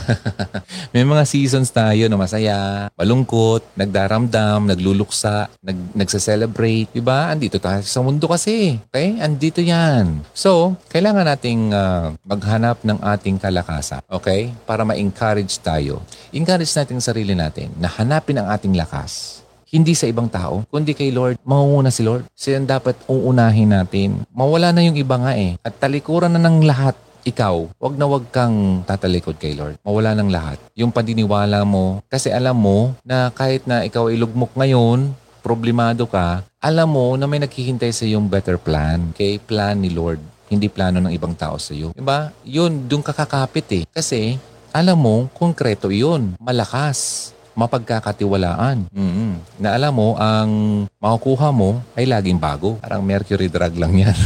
[0.96, 7.30] may mga seasons tayo na masaya, malungkot, nagdaramdam, nagluluksa, nag, nagsa-celebrate, diba?
[7.30, 9.22] Andito tayo sa mundo kasi, okay?
[9.22, 10.26] Andito yan.
[10.34, 14.52] So, kailangan nating uh, maghanap ng ating kalakasan, okay?
[14.64, 16.02] Para ma-encourage tayo.
[16.34, 19.42] Encourage natin ang sarili natin na hanapin ang ating lakas.
[19.70, 21.36] Hindi sa ibang tao, kundi kay Lord.
[21.44, 22.30] Mangunguna si Lord.
[22.32, 24.24] Siya ang dapat uunahin natin.
[24.32, 25.60] Mawala na yung iba nga eh.
[25.66, 26.96] At talikuran na ng lahat
[27.26, 29.82] ikaw, wag na wag kang tatalikod kay Lord.
[29.82, 30.62] Mawala ng lahat.
[30.78, 36.46] Yung paniniwala mo, kasi alam mo na kahit na ikaw ay lugmok ngayon, problemado ka,
[36.62, 39.14] alam mo na may naghihintay sa yung better plan.
[39.14, 39.42] Okay?
[39.42, 40.22] Plan ni Lord.
[40.46, 41.90] Hindi plano ng ibang tao sa iyo.
[41.96, 42.30] Diba?
[42.46, 43.84] Yun, doon kakakapit eh.
[43.90, 44.38] Kasi,
[44.70, 46.38] alam mo, konkreto yun.
[46.38, 48.92] Malakas mapagkakatiwalaan.
[48.92, 49.32] Mm-hmm.
[49.64, 50.52] Na alam mo, ang
[51.00, 52.76] makukuha mo ay laging bago.
[52.84, 54.18] Parang mercury drug lang yan.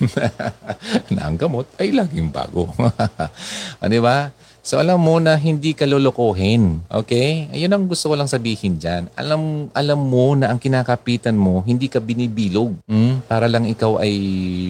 [1.14, 2.72] na ang gamot ay laging bago.
[3.76, 4.32] o, di ba?
[4.60, 6.84] So alam mo na hindi ka lolokohin.
[6.88, 7.48] Okay?
[7.52, 9.08] Ayun ang gusto ko lang sabihin dyan.
[9.16, 12.76] Alam, alam mo na ang kinakapitan mo, hindi ka binibilog.
[12.84, 13.24] Hmm?
[13.24, 14.12] Para lang ikaw ay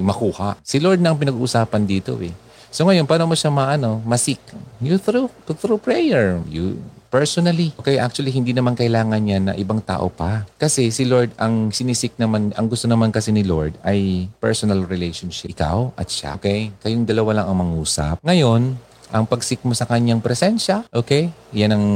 [0.03, 0.55] makuha.
[0.63, 2.31] Si Lord na ang pinag-uusapan dito eh.
[2.71, 4.39] So ngayon, paano mo siya maano, masik?
[4.79, 5.27] You through,
[5.59, 6.39] through prayer.
[6.47, 6.79] You,
[7.11, 7.75] personally.
[7.75, 10.47] Okay, actually hindi naman kailangan niya na ibang tao pa.
[10.57, 15.51] Kasi si Lord ang sinisik naman, ang gusto naman kasi ni Lord ay personal relationship.
[15.51, 16.39] Ikaw at siya.
[16.39, 16.71] Okay?
[16.79, 18.23] Kayong dalawa lang ang mangusap.
[18.23, 18.79] Ngayon,
[19.11, 21.35] ang pagsik mo sa kanyang presensya, okay?
[21.51, 21.87] Yan ang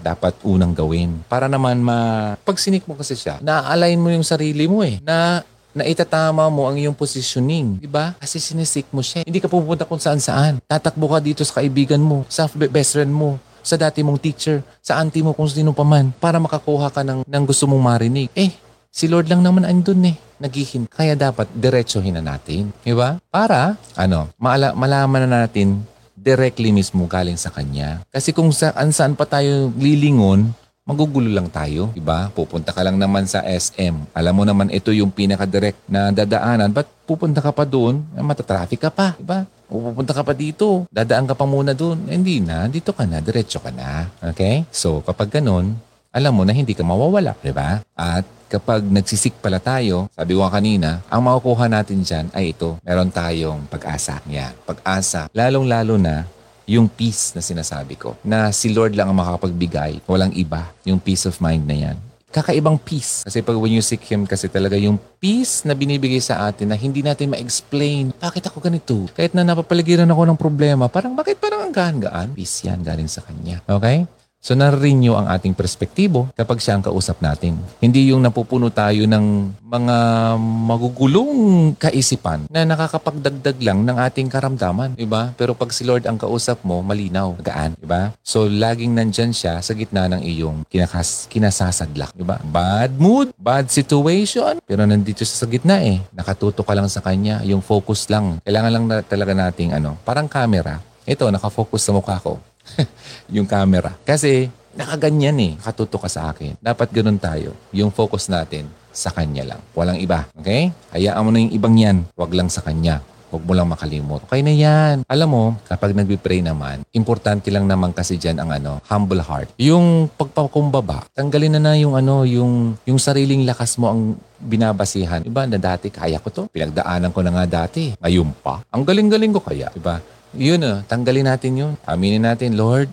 [0.00, 1.22] dapat unang gawin.
[1.26, 5.02] Para naman ma pagsinik mo kasi siya, na-align mo yung sarili mo eh.
[5.02, 5.42] Na
[5.76, 7.76] na itatama mo ang iyong positioning.
[7.76, 8.16] Di ba?
[8.16, 9.28] Kasi sinisik mo siya.
[9.28, 10.56] Hindi ka pupunta kung saan saan.
[10.64, 14.96] Tatakbo ka dito sa kaibigan mo, sa best friend mo, sa dati mong teacher, sa
[14.96, 18.32] auntie mo kung sino pa man, para makakuha ka ng, ng gusto mong marinig.
[18.32, 18.56] Eh,
[18.88, 20.16] si Lord lang naman andun eh.
[20.40, 20.88] Naghihin.
[20.88, 22.72] Kaya dapat diretsohin na natin.
[22.80, 23.20] Di ba?
[23.28, 25.84] Para, ano, maala, malaman na natin
[26.26, 28.02] directly mismo galing sa Kanya.
[28.10, 30.50] Kasi kung saan saan pa tayo lilingon,
[30.82, 32.30] magugulo lang tayo, di ba?
[32.34, 34.10] Pupunta ka lang naman sa SM.
[34.10, 36.74] Alam mo naman ito yung pinaka-direct na dadaanan.
[36.74, 38.02] Ba't pupunta ka pa doon?
[38.18, 39.46] Matatraffic ka pa, di ba?
[39.66, 40.86] Pupunta ka pa dito.
[40.90, 42.06] Dadaan ka pa muna doon.
[42.06, 42.70] Eh, hindi na.
[42.70, 43.18] Dito ka na.
[43.18, 44.06] Diretso ka na.
[44.30, 44.62] Okay?
[44.70, 45.74] So, kapag ganun,
[46.16, 47.84] alam mo na hindi ka mawawala, di ba?
[47.92, 52.80] At kapag nagsisik pala tayo, sabi ko kanina, ang makukuha natin dyan ay ito.
[52.80, 54.24] Meron tayong pag-asa.
[54.24, 55.28] Yan, pag-asa.
[55.36, 56.24] Lalong-lalo na
[56.64, 58.16] yung peace na sinasabi ko.
[58.24, 60.08] Na si Lord lang ang makapagbigay.
[60.08, 60.72] Walang iba.
[60.88, 61.96] Yung peace of mind na yan.
[62.32, 63.22] Kakaibang peace.
[63.22, 66.76] Kasi pag when you seek Him, kasi talaga yung peace na binibigay sa atin na
[66.76, 68.16] hindi natin ma-explain.
[68.16, 69.04] Bakit ako ganito?
[69.12, 72.32] Kahit na napapaligiran ako ng problema, parang bakit parang ang gaan-gaan?
[72.32, 73.60] Peace yan galing sa Kanya.
[73.68, 74.08] Okay?
[74.46, 77.58] So na-renew ang ating perspektibo kapag siya ang kausap natin.
[77.82, 79.96] Hindi yung napupuno tayo ng mga
[80.38, 84.94] magugulong kaisipan na nakakapagdagdag lang ng ating karamdaman.
[84.94, 85.34] Diba?
[85.34, 87.74] Pero pag si Lord ang kausap mo, malinaw, gaan.
[87.74, 88.14] Diba?
[88.22, 92.14] So laging nandyan siya sa gitna ng iyong kinakas, kinasasadlak.
[92.14, 92.38] Diba?
[92.46, 94.62] Bad mood, bad situation.
[94.62, 95.98] Pero nandito siya sa gitna eh.
[96.14, 97.42] Nakatuto ka lang sa kanya.
[97.42, 98.38] Yung focus lang.
[98.46, 100.78] Kailangan lang na, talaga nating ano, parang camera.
[101.02, 102.38] Ito, nakafocus sa mukha ko
[103.34, 103.94] yung camera.
[104.02, 105.52] Kasi nakaganyan eh.
[105.58, 106.60] Katuto ka sa akin.
[106.60, 107.56] Dapat ganun tayo.
[107.72, 109.60] Yung focus natin sa kanya lang.
[109.76, 110.28] Walang iba.
[110.36, 110.72] Okay?
[110.96, 112.08] Hayaan mo na yung ibang yan.
[112.16, 113.04] Huwag lang sa kanya.
[113.26, 114.22] Huwag mo lang makalimot.
[114.30, 115.02] Okay na yan.
[115.10, 119.50] Alam mo, kapag nagbe-pray naman, importante lang naman kasi dyan ang ano, humble heart.
[119.58, 124.00] Yung pagpakumbaba, tanggalin na na yung ano, yung, yung sariling lakas mo ang
[124.38, 125.26] binabasihan.
[125.26, 126.42] Iba na dati, kaya ko to.
[126.54, 127.98] Pinagdaanan ko na nga dati.
[127.98, 128.62] Ngayon pa.
[128.70, 129.74] Ang galing-galing ko kaya.
[129.74, 129.98] Diba?
[130.34, 131.72] Yun uh, tanggalin natin yun.
[131.86, 132.90] Aminin natin, Lord,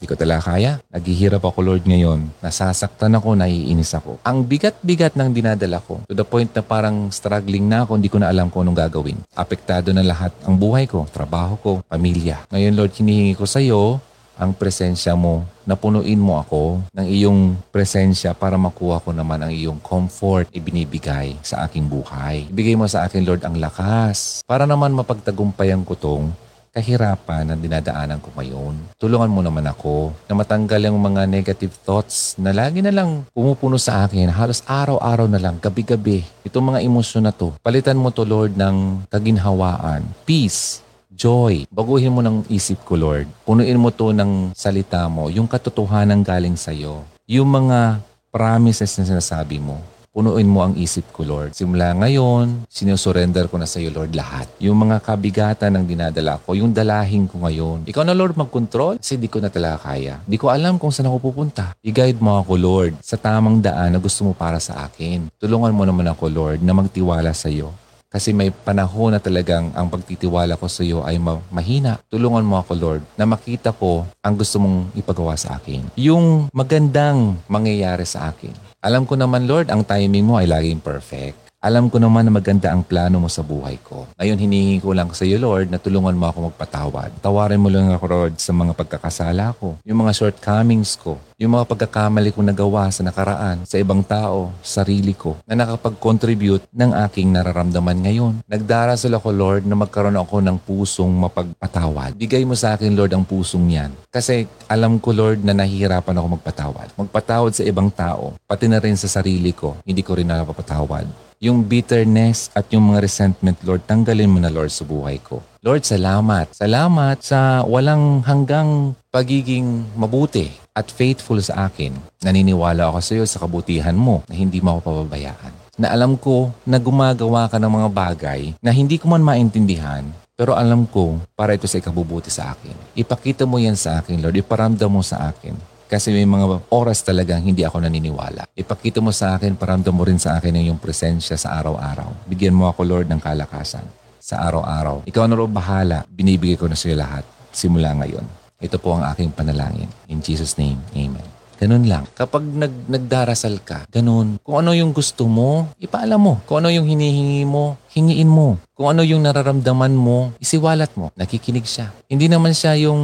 [0.00, 0.80] hindi ko talaga kaya.
[0.88, 2.32] Naghihirap ako, Lord, ngayon.
[2.40, 4.16] Nasasaktan ako, naiinis ako.
[4.24, 6.00] Ang bigat-bigat ng dinadala ko.
[6.08, 9.20] To the point na parang struggling na ako, hindi ko na alam kung anong gagawin.
[9.36, 12.48] Apektado na lahat ang buhay ko, trabaho ko, pamilya.
[12.48, 14.00] Ngayon, Lord, hinihingi ko sa iyo
[14.40, 15.44] ang presensya mo.
[15.68, 21.68] Napunuin mo ako ng iyong presensya para makuha ko naman ang iyong comfort ibinibigay sa
[21.68, 22.48] aking buhay.
[22.48, 26.32] Ibigay mo sa akin, Lord, ang lakas para naman mapagtagumpayan ko tong
[26.70, 28.94] kahirapan na dinadaanan ko ngayon.
[28.96, 33.76] Tulungan mo naman ako na matanggal yung mga negative thoughts na lagi na lang pumupuno
[33.76, 34.30] sa akin.
[34.30, 36.22] Halos araw-araw na lang, gabi-gabi.
[36.46, 37.52] Itong mga emosyon na to.
[37.60, 40.80] Palitan mo to, Lord, ng kaginhawaan, peace,
[41.10, 41.66] joy.
[41.68, 43.26] Baguhin mo ng isip ko, Lord.
[43.44, 47.04] Punuin mo to ng salita mo, yung katotohanan galing sa'yo.
[47.26, 49.82] Yung mga promises na sinasabi mo.
[50.10, 51.54] Punuin mo ang isip ko, Lord.
[51.54, 54.50] Simula ngayon, sinusurrender ko na sa iyo, Lord, lahat.
[54.58, 57.86] Yung mga kabigatan ng dinadala ko, yung dalahin ko ngayon.
[57.86, 60.18] Ikaw na, Lord, mag-control kasi di ko na talaga kaya.
[60.26, 61.78] Di ko alam kung saan ako pupunta.
[61.86, 65.30] I-guide mo ako, Lord, sa tamang daan na gusto mo para sa akin.
[65.38, 67.70] Tulungan mo naman ako, Lord, na magtiwala sa iyo.
[68.10, 72.02] Kasi may panahon na talagang ang pagtitiwala ko sa iyo ay ma- mahina.
[72.10, 75.94] Tulungan mo ako, Lord, na makita ko ang gusto mong ipagawa sa akin.
[75.94, 78.50] Yung magandang mangyayari sa akin.
[78.82, 81.54] Alam ko naman, Lord, ang timing mo ay laging perfect.
[81.62, 84.10] Alam ko naman na maganda ang plano mo sa buhay ko.
[84.18, 87.14] Ngayon, hinihingi ko lang sa iyo, Lord, na tulungan mo ako magpatawad.
[87.22, 91.72] Tawarin mo lang ako, Lord, sa mga pagkakasala ko, yung mga shortcomings ko, yung mga
[91.72, 97.96] pagkakamali kong nagawa sa nakaraan, sa ibang tao, sarili ko, na nakapag-contribute ng aking nararamdaman
[97.96, 98.44] ngayon.
[98.44, 102.12] Nagdarasal ako, Lord, na magkaroon ako ng pusong mapagpatawad.
[102.12, 103.88] Bigay mo sa akin, Lord, ang pusong yan.
[104.12, 106.92] Kasi alam ko, Lord, na nahihirapan ako magpatawad.
[107.00, 111.64] Magpatawad sa ibang tao, pati na rin sa sarili ko, hindi ko rin napapatawad yung
[111.64, 115.40] bitterness at yung mga resentment, Lord, tanggalin mo na, Lord, sa buhay ko.
[115.64, 116.52] Lord, salamat.
[116.52, 121.94] Salamat sa walang hanggang pagiging mabuti at faithful sa akin.
[122.22, 125.52] Naniniwala ako sa iyo sa kabutihan mo na hindi mo ako pababayaan.
[125.80, 130.04] Na alam ko na gumagawa ka ng mga bagay na hindi ko man maintindihan,
[130.36, 132.72] pero alam ko para ito sa ikabubuti sa akin.
[132.96, 134.40] Ipakita mo yan sa akin, Lord.
[134.40, 135.52] Iparamdam mo sa akin.
[135.90, 138.46] Kasi may mga oras talagang hindi ako naniniwala.
[138.54, 142.30] Ipakita mo sa akin, paramdam mo rin sa akin ang iyong presensya sa araw-araw.
[142.30, 143.82] Bigyan mo ako, Lord, ng kalakasan
[144.22, 145.02] sa araw-araw.
[145.10, 145.98] Ikaw na rin bahala.
[146.06, 148.22] Binibigay ko na sa iyo lahat simula ngayon.
[148.60, 149.88] Ito po ang aking panalangin.
[150.12, 151.24] In Jesus' name, Amen.
[151.60, 152.08] Ganun lang.
[152.16, 154.40] Kapag nag, nagdarasal ka, ganun.
[154.40, 156.34] Kung ano yung gusto mo, ipaalam mo.
[156.48, 158.56] Kung ano yung hinihingi mo, hingiin mo.
[158.72, 161.12] Kung ano yung nararamdaman mo, isiwalat mo.
[161.20, 161.92] Nakikinig siya.
[162.08, 163.00] Hindi naman siya yung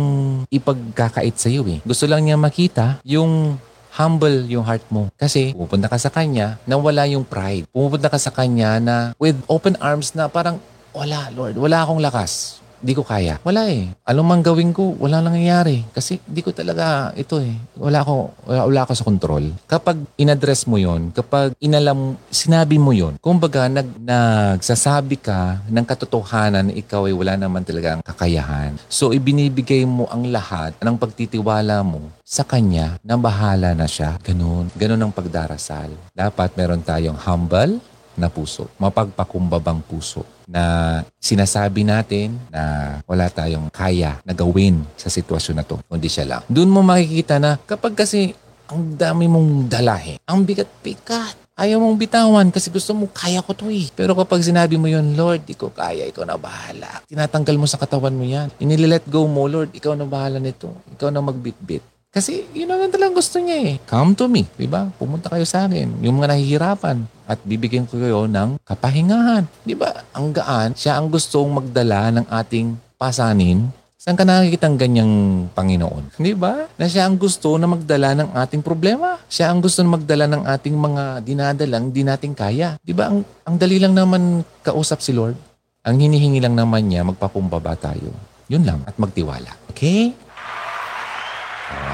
[0.49, 1.85] ipagkakait sa iyo eh.
[1.85, 3.61] Gusto lang niya makita yung
[3.97, 5.13] humble yung heart mo.
[5.21, 7.69] Kasi pupunta ka sa kanya na wala yung pride.
[7.73, 10.61] Pupunta ka sa kanya na with open arms na parang,
[10.97, 13.43] wala, Lord, wala akong lakas di ko kaya.
[13.43, 13.91] Wala eh.
[14.07, 15.83] Alam mang gawin ko, wala lang nangyayari.
[15.91, 17.59] Kasi di ko talaga ito eh.
[17.75, 18.15] Wala ako,
[18.47, 19.45] wala, wala ako sa control.
[19.67, 26.71] Kapag inaddress mo yon, kapag inalam, sinabi mo yon, kumbaga nag, nagsasabi ka ng katotohanan
[26.71, 28.79] na ikaw ay wala naman talagang kakayahan.
[28.87, 34.19] So ibinibigay mo ang lahat ng pagtitiwala mo sa Kanya na bahala na siya.
[34.23, 34.71] Ganun.
[34.75, 35.91] Ganun ang pagdarasal.
[36.15, 37.79] Dapat meron tayong humble,
[38.17, 45.57] na puso, mapagpakumbabang puso na sinasabi natin na wala tayong kaya na gawin sa sitwasyon
[45.61, 46.43] na to, kundi siya lang.
[46.49, 48.33] Doon mo makikita na kapag kasi
[48.67, 53.71] ang dami mong dalahe, ang bigat-bigat, ayaw mong bitawan kasi gusto mo, kaya ko to
[53.71, 53.89] eh.
[53.95, 57.01] Pero kapag sinabi mo yon Lord, di ko kaya, ikaw na bahala.
[57.07, 58.51] Tinatanggal mo sa katawan mo yan.
[58.59, 60.69] Inilet go mo, Lord, ikaw na bahala nito.
[60.99, 61.81] Ikaw na magbitbit.
[62.13, 63.75] Kasi yun naman talagang gusto niya eh.
[63.85, 64.89] Come to me, di ba?
[64.97, 66.01] Pumunta kayo sa akin.
[66.01, 69.45] Yung mga nahihirapan at bibigyan ko kayo ng kapahingahan.
[69.67, 70.07] Di ba?
[70.15, 73.69] Ang gaan, siya ang gustong magdala ng ating pasanin.
[74.07, 75.15] Saan ka nakikita ang ganyang
[75.51, 76.15] Panginoon?
[76.23, 76.71] Di ba?
[76.79, 79.19] Na siya ang gusto na magdala ng ating problema.
[79.27, 82.79] Siya ang gusto na magdala ng ating mga dinadalang di natin kaya.
[82.79, 83.11] Di ba?
[83.11, 85.35] Ang, ang dali lang naman kausap si Lord.
[85.83, 88.15] Ang hinihingi lang naman niya, magpakumbaba tayo.
[88.47, 88.79] Yun lang.
[88.87, 89.51] At magtiwala.
[89.75, 90.15] Okay?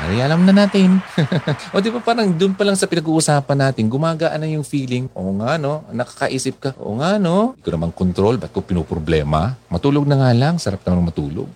[0.02, 0.98] Ay, alam na natin.
[1.72, 5.30] o di ba parang doon pa lang sa pinag-uusapan natin, gumagaan na yung feeling, oo
[5.38, 9.54] nga no, nakakaisip ka, oo nga no, hindi ko naman control, ba't ko pinoproblema?
[9.70, 11.46] Matulog na nga lang, sarap naman matulog.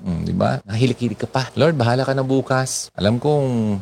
[0.00, 0.64] Mm, di ba?
[0.64, 1.52] Nahilik-hilik ka pa.
[1.60, 2.88] Lord, bahala ka na bukas.
[2.96, 3.76] Alam kong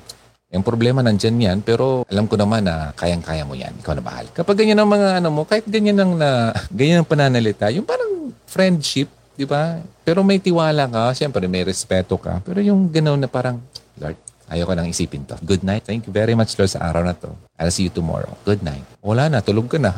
[0.49, 3.71] yung problema nandyan yan, pero alam ko naman na kayang-kaya mo yan.
[3.85, 4.29] Ikaw na bahala.
[4.35, 8.35] Kapag ganyan ang mga ano mo, kahit ganyan ang na, ganyan ang pananalita, yung parang
[8.49, 9.07] friendship,
[9.39, 9.79] di ba?
[10.03, 12.41] Pero may tiwala ka, siyempre may respeto ka.
[12.43, 13.61] Pero yung gano'n na parang,
[13.99, 15.37] Lord, ayoko nang isipin to.
[15.45, 15.85] Good night.
[15.85, 17.31] Thank you very much, Lord, sa araw na to.
[17.61, 18.33] I'll see you tomorrow.
[18.49, 18.83] Good night.
[19.05, 19.93] Wala na, tulog ka na.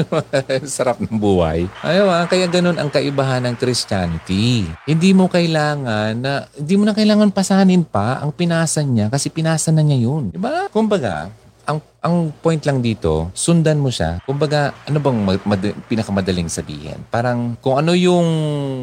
[0.64, 1.68] Sarap ng buhay.
[1.84, 4.64] Ayaw ah, kaya ganun ang kaibahan ng Christianity.
[4.88, 9.76] Hindi mo kailangan na, hindi mo na kailangan pasanin pa ang pinasan niya kasi pinasan
[9.76, 10.32] na niya yun.
[10.32, 10.70] Diba?
[10.72, 11.28] Kumbaga,
[11.64, 14.20] ang ang point lang dito, sundan mo siya.
[14.28, 17.00] Kumbaga, ano bang mad, mad, pinakamadaling sabihin?
[17.08, 18.28] Parang kung ano yung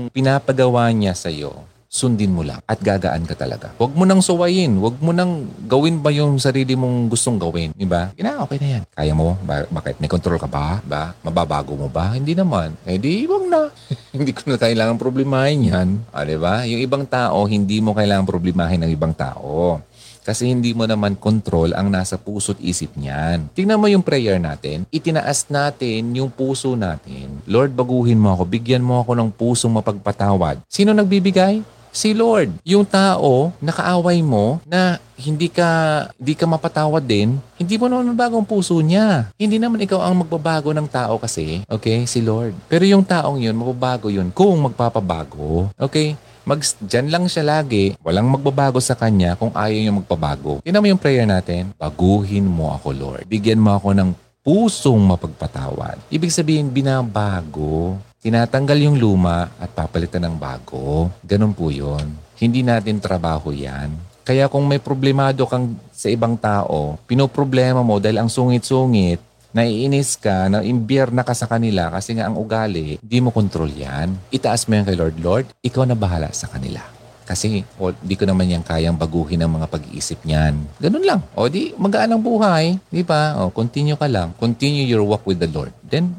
[0.09, 1.53] pinapagawa niya sa iyo,
[1.91, 3.75] sundin mo lang at gagaan ka talaga.
[3.75, 4.79] Huwag mo nang suwayin.
[4.79, 7.75] Huwag mo nang gawin ba yung sarili mong gustong gawin.
[7.75, 8.15] Diba?
[8.15, 8.83] Ina, okay na yan.
[8.95, 9.35] Kaya mo?
[9.43, 9.99] Ba- bakit?
[9.99, 10.79] May control ka ba?
[10.87, 11.11] ba?
[11.19, 12.15] Mababago mo ba?
[12.15, 12.79] Hindi naman.
[12.87, 13.67] Eh di, huwag na.
[14.15, 15.87] hindi ko na kailangan problemahin yan.
[16.15, 16.63] Ah, diba?
[16.63, 19.83] Yung ibang tao, hindi mo kailangan problemahin ng ibang tao.
[20.21, 23.51] Kasi hindi mo naman control ang nasa puso't isip niyan.
[23.57, 24.85] Tingnan mo yung prayer natin.
[24.93, 27.41] Itinaas natin yung puso natin.
[27.49, 28.45] Lord, baguhin mo ako.
[28.45, 30.61] Bigyan mo ako ng pusong mapagpatawad.
[30.69, 31.80] Sino nagbibigay?
[31.91, 32.55] Si Lord.
[32.63, 35.69] Yung tao, nakaaway mo, na hindi ka,
[36.17, 39.29] hindi ka mapatawad din, hindi mo naman mabago ang puso niya.
[39.37, 42.57] Hindi naman ikaw ang magbabago ng tao kasi, okay, si Lord.
[42.65, 45.69] Pero yung taong yun, mababago yun kung magpapabago.
[45.77, 46.17] Okay?
[46.41, 47.93] Mag, dyan lang siya lagi.
[48.01, 50.57] Walang magbabago sa kanya kung ayaw niya magpabago.
[50.65, 51.69] Yun naman yung prayer natin.
[51.77, 53.29] Baguhin mo ako, Lord.
[53.29, 54.09] Bigyan mo ako ng
[54.41, 56.01] pusong mapagpatawad.
[56.09, 57.97] Ibig sabihin, binabago.
[58.21, 61.09] Tinatanggal yung luma at papalitan ng bago.
[61.25, 62.13] Ganun po yun.
[62.37, 63.93] Hindi natin trabaho yan.
[64.21, 69.17] Kaya kung may problemado kang sa ibang tao, pinoproblema mo dahil ang sungit-sungit,
[69.51, 74.13] naiinis ka, na imbierna ka sa kanila kasi nga ang ugali, di mo kontrol yan.
[74.29, 75.17] Itaas mo yan kay Lord.
[75.17, 77.00] Lord, ikaw na bahala sa kanila.
[77.31, 80.59] Kasi o, di ko naman yan kayang baguhin ang mga pag-iisip niyan.
[80.83, 81.23] Ganun lang.
[81.31, 82.75] O di, magaan ang buhay.
[82.91, 83.39] Di ba?
[83.39, 84.35] O, continue ka lang.
[84.35, 85.71] Continue your walk with the Lord.
[85.87, 86.11] Then,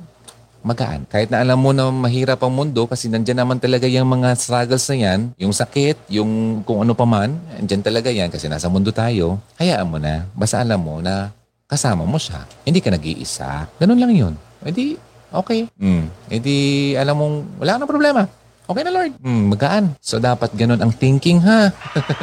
[0.65, 1.05] magaan.
[1.13, 4.89] Kahit na alam mo na mahirap ang mundo kasi nandyan naman talaga yung mga struggles
[4.89, 8.89] na yan, yung sakit, yung kung ano pa man, andyan talaga yan kasi nasa mundo
[8.89, 10.25] tayo, hayaan mo na.
[10.33, 11.29] Basta alam mo na
[11.69, 12.41] kasama mo siya.
[12.65, 13.69] Hindi ka nag-iisa.
[13.77, 14.35] Ganun lang yun.
[14.65, 14.97] E
[15.35, 15.69] okay.
[15.77, 16.07] Mm.
[16.31, 16.39] E
[16.97, 18.23] alam mong wala ka na problema.
[18.67, 19.13] Okay na Lord.
[19.19, 19.85] Mm, magaan.
[19.99, 21.75] So dapat ganun ang thinking ha.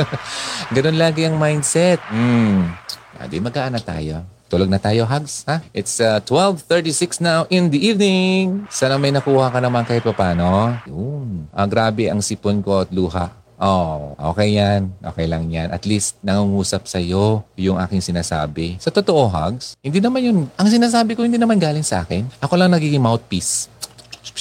[0.75, 1.99] ganun lagi ang mindset.
[2.09, 2.71] Mm.
[3.19, 4.23] Ah, di magaan na tayo.
[4.49, 5.45] Tulog na tayo, Hugs.
[5.45, 5.61] Ha?
[5.77, 8.65] It's uh, 12.36 now in the evening.
[8.73, 10.73] Sana may nakuha ka naman kahit pa paano.
[10.89, 11.45] Yun.
[11.53, 13.29] Ah, grabe ang sipon ko at luha.
[13.61, 14.89] Oh, okay yan.
[15.03, 15.69] Okay lang yan.
[15.69, 18.81] At least nangungusap sa iyo yung aking sinasabi.
[18.81, 20.37] Sa totoo, Hugs, hindi naman yun.
[20.57, 22.25] Ang sinasabi ko hindi naman galing sa akin.
[22.41, 23.69] Ako lang nagiging mouthpiece.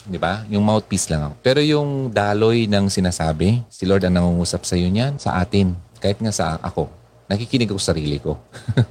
[0.04, 0.44] Di ba?
[0.52, 1.34] Yung mouthpiece lang ako.
[1.40, 5.74] Pero yung daloy ng sinasabi, si Lord ang nangungusap sa iyo niyan, sa atin.
[5.98, 8.40] Kahit nga sa ako nakikinig ako sa sarili ko.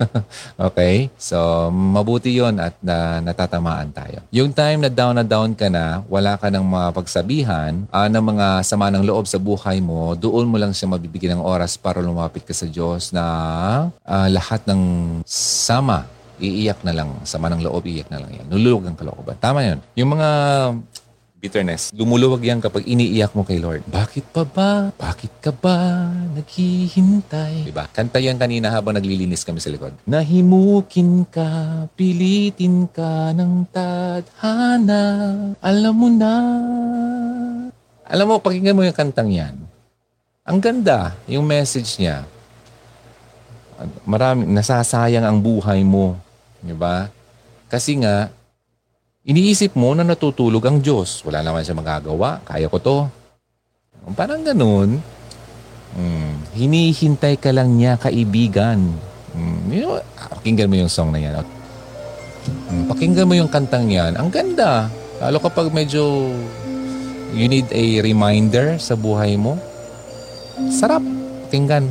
[0.69, 1.09] okay?
[1.17, 4.21] So, mabuti yon at na, natatamaan tayo.
[4.29, 8.23] Yung time na down na down ka na, wala ka ng mga pagsabihan uh, ng
[8.23, 11.97] mga sama ng loob sa buhay mo, doon mo lang siya mabibigyan ng oras para
[11.97, 13.25] lumapit ka sa Diyos na
[14.05, 14.81] uh, lahat ng
[15.25, 16.05] sama
[16.39, 17.09] iiyak na lang.
[17.27, 18.45] Sama ng loob, iiyak na lang yan.
[18.49, 19.37] Nululog ang kalooban.
[19.37, 19.79] Tama yun.
[19.97, 20.29] Yung mga
[21.37, 21.93] bitterness.
[21.93, 23.85] Lumuluwag yan kapag iniiyak mo kay Lord.
[23.85, 24.89] Bakit pa ba?
[24.97, 27.69] Bakit ka ba naghihintay?
[27.69, 27.85] Diba?
[27.93, 29.93] Kanta yan kanina habang naglilinis kami sa likod.
[30.09, 35.03] Nahimukin ka, pilitin ka ng tadhana.
[35.61, 36.35] Alam mo na.
[38.07, 39.55] Alam mo, pakinggan mo yung kantang yan.
[40.47, 42.23] Ang ganda, yung message niya.
[44.07, 46.17] Marami, nasasayang ang buhay mo.
[46.61, 47.11] Diba?
[47.67, 48.31] Kasi nga,
[49.27, 51.19] Iniisip mo na natutulog ang Diyos.
[51.27, 52.39] Wala naman siya magagawa.
[52.47, 52.97] Kaya ko to.
[54.15, 55.03] Parang ganun.
[55.99, 56.39] Hmm.
[56.55, 58.87] Hinihintay ka lang niya, kaibigan.
[59.35, 59.67] Hmm.
[59.67, 61.43] You know, pakinggan mo yung song na yan.
[62.71, 62.87] Hmm.
[62.87, 64.15] Pakinggan mo yung kantang yan.
[64.15, 64.87] Ang ganda.
[65.19, 66.31] Lalo kapag medyo
[67.35, 69.59] you need a reminder sa buhay mo.
[70.71, 71.03] Sarap.
[71.51, 71.83] Pakinggan.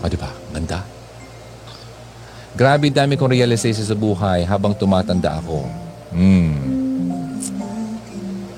[0.00, 0.32] O, oh, diba?
[0.56, 0.97] Ganda.
[2.58, 5.62] Grabe dami kong realization sa buhay habang tumatanda ako.
[6.10, 6.58] Hmm.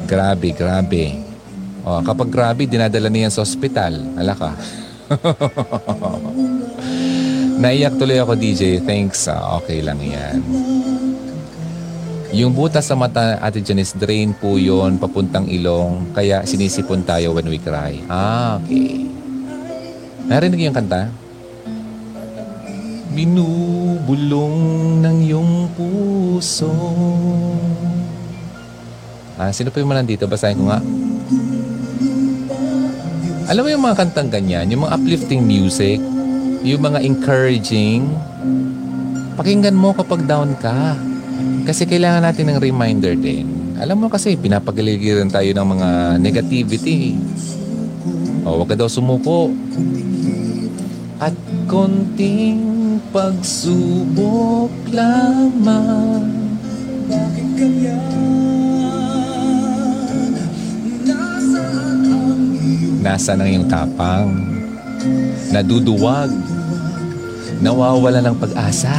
[0.09, 1.21] Grabe, grabe.
[1.85, 4.01] O, kapag grabe, dinadala niyan sa ospital.
[4.17, 4.57] Hala ka.
[7.61, 8.81] Naiyak tuloy ako, DJ.
[8.81, 9.29] Thanks.
[9.29, 10.41] Ah, okay lang yan.
[12.33, 16.17] Yung butas sa mata, Ate Janice, drain po yon papuntang ilong.
[16.17, 18.01] Kaya sinisipon tayo when we cry.
[18.09, 19.05] Ah, okay.
[20.25, 21.13] Narinig yung kanta?
[23.11, 24.59] Binubulong
[25.03, 26.71] ng iyong puso.
[29.35, 30.25] Ah, sino pa yung mga nandito?
[30.31, 30.79] Basahin ko nga.
[33.51, 35.99] Alam mo yung mga kantang ganyan, yung mga uplifting music,
[36.63, 38.07] yung mga encouraging,
[39.35, 40.95] pakinggan mo kapag down ka.
[41.67, 43.75] Kasi kailangan natin ng reminder din.
[43.81, 45.89] Alam mo kasi, pinapagaligiran tayo ng mga
[46.23, 47.17] negativity.
[48.47, 49.51] O, wag ka daw sumuko.
[51.19, 51.35] At
[51.67, 52.80] konting
[53.11, 56.31] pagsubok lamang.
[57.11, 57.99] Bakit kaya
[61.03, 64.31] Nasaan ang iyong Nasa ng iyong tapang?
[65.51, 66.31] Naduduwag.
[67.61, 68.95] Nawawala ng pag-asa.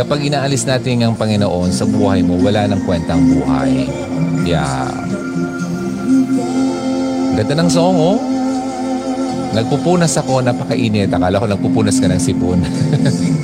[0.00, 3.84] Kapag inaalis natin ang Panginoon sa buhay mo, wala nang kwentang buhay.
[4.48, 4.88] Yeah.
[7.36, 8.16] Ganda ng song, oh.
[9.52, 11.12] Nagpupunas ako, napakainit.
[11.12, 12.64] Akala ko nagpupunas ka ng sipon.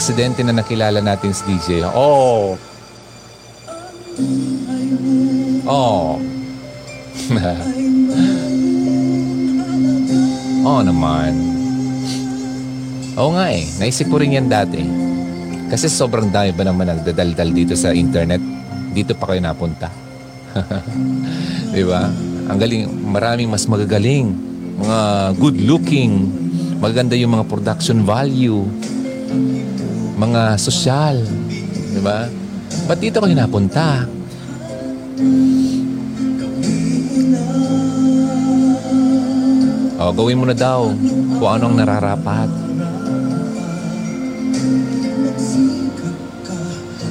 [0.00, 1.84] aksidente na nakilala natin si DJ.
[1.92, 2.56] Oh!
[5.68, 6.16] Oh!
[10.64, 11.36] Oo naman.
[13.12, 13.68] Oo nga eh.
[13.76, 14.80] Naisip ko rin yan dati.
[15.68, 18.40] Kasi sobrang dami ba naman nagdadaldal dito sa internet.
[18.96, 19.92] Dito pa kayo napunta.
[21.76, 22.08] Di ba?
[22.48, 22.88] Ang galing.
[22.88, 24.32] Maraming mas magagaling.
[24.80, 25.00] Mga
[25.36, 26.32] good looking.
[26.80, 28.64] Maganda yung mga production value.
[30.20, 31.16] Mga sosyal.
[31.96, 32.28] Di ba?
[32.84, 34.04] Ba't dito kayo napunta?
[40.00, 40.92] O, gawin mo na daw
[41.40, 42.52] kung anong nararapat.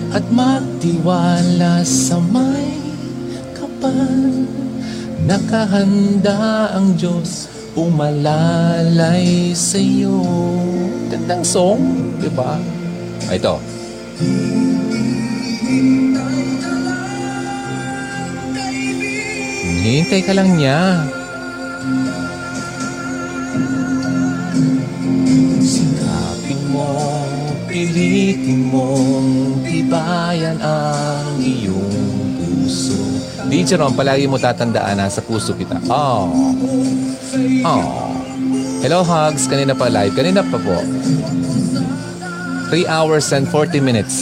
[0.09, 2.77] At magtiwala sa may
[3.53, 4.45] kapal
[5.29, 7.45] Nakahanda ang Diyos
[7.77, 10.25] umalalay sa iyo.
[11.13, 11.81] Gandang song,
[12.17, 12.78] di ba?
[13.29, 13.61] Ah, Ito.
[19.85, 21.05] Hintay ka lang niya.
[25.61, 26.89] Sikapin mo,
[27.69, 32.97] pilitin mong tibayan ang iyong puso.
[33.45, 35.77] Di, Jerome, palagi mo tatandaan na sa puso kita.
[35.85, 36.33] Oh.
[37.61, 38.09] Oh.
[38.81, 39.45] Hello, Hugs.
[39.45, 40.17] Kanina pa live.
[40.17, 40.81] Kanina pa po.
[42.69, 44.21] 3 hours and 40 minutes.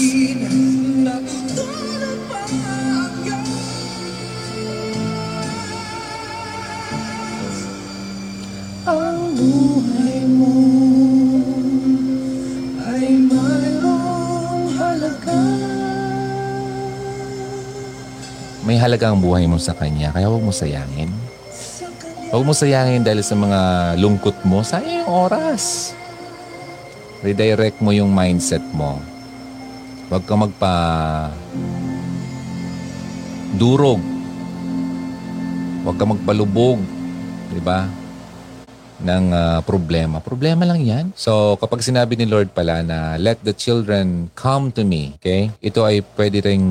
[18.68, 21.12] May halaga ang buhay mo sa Kanya, kaya huwag mo sayangin.
[22.32, 23.60] Huwag mo sayangin dahil sa mga
[24.00, 25.97] lungkot mo, sayang yung oras.
[27.28, 29.03] Redirect mo yung mindset mo.
[30.07, 30.73] Huwag ka magpa
[33.59, 33.99] durog.
[35.84, 36.80] Huwag ka magpalubog.
[37.51, 37.84] Di ba?
[38.97, 40.17] ng ah, problema.
[40.17, 41.05] Problema lang yan.
[41.13, 45.53] So, kapag sinabi ni Lord pala na let the children come to me, okay?
[45.61, 46.65] Ito ay pwede ring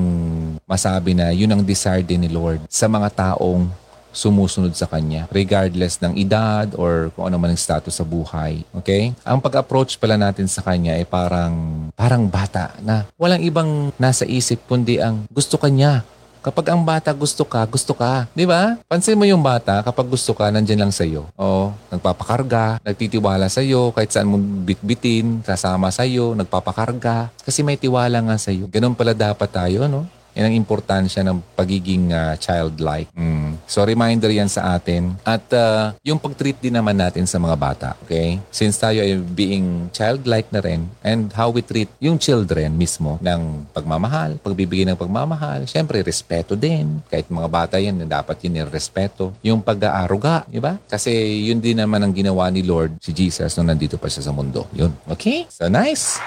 [0.67, 3.71] masabi na yun ang desire din ni Lord sa mga taong
[4.17, 8.65] sumusunod sa Kanya, regardless ng edad or kung ano man ang status sa buhay.
[8.81, 9.13] Okay?
[9.21, 11.53] Ang pag-approach pala natin sa Kanya ay parang,
[11.93, 16.01] parang bata na walang ibang nasa isip kundi ang gusto Kanya.
[16.47, 18.23] Kapag ang bata gusto ka, gusto ka.
[18.31, 18.79] Di ba?
[18.87, 21.27] Pansin mo yung bata, kapag gusto ka, nandyan lang sa'yo.
[21.35, 27.35] O, nagpapakarga, nagtitiwala sa'yo, kahit saan mo bitbitin, sasama sa'yo, nagpapakarga.
[27.43, 28.71] Kasi may tiwala nga sa'yo.
[28.71, 30.07] Ganun pala dapat tayo, no?
[30.37, 33.09] Yan ang importansya ng pagiging ah, childlike.
[33.17, 33.57] Mm.
[33.65, 35.17] So reminder yan sa atin.
[35.25, 37.89] At ah, yung pag-treat din naman natin sa mga bata.
[38.05, 38.37] Okay?
[38.53, 43.65] Since tayo ay being childlike na rin and how we treat yung children mismo ng
[43.73, 47.01] pagmamahal, pagbibigay ng pagmamahal, syempre respeto din.
[47.09, 49.33] Kahit mga bata yan, dapat yun yung respeto.
[49.41, 50.77] Yung pag-aaruga, di ba?
[50.85, 51.09] Kasi
[51.49, 54.69] yun din naman ang ginawa ni Lord, si Jesus, nung nandito pa siya sa mundo.
[54.77, 54.93] Yun.
[55.09, 55.49] Okay?
[55.49, 56.21] So nice.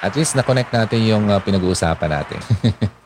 [0.00, 2.40] At least na-connect natin yung uh, pinag-uusapan natin.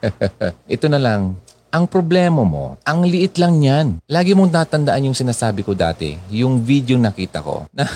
[0.75, 1.35] Ito na lang.
[1.75, 3.99] Ang problema mo, ang liit lang yan.
[4.07, 7.91] Lagi mong tatandaan yung sinasabi ko dati, yung video nakita ko, na,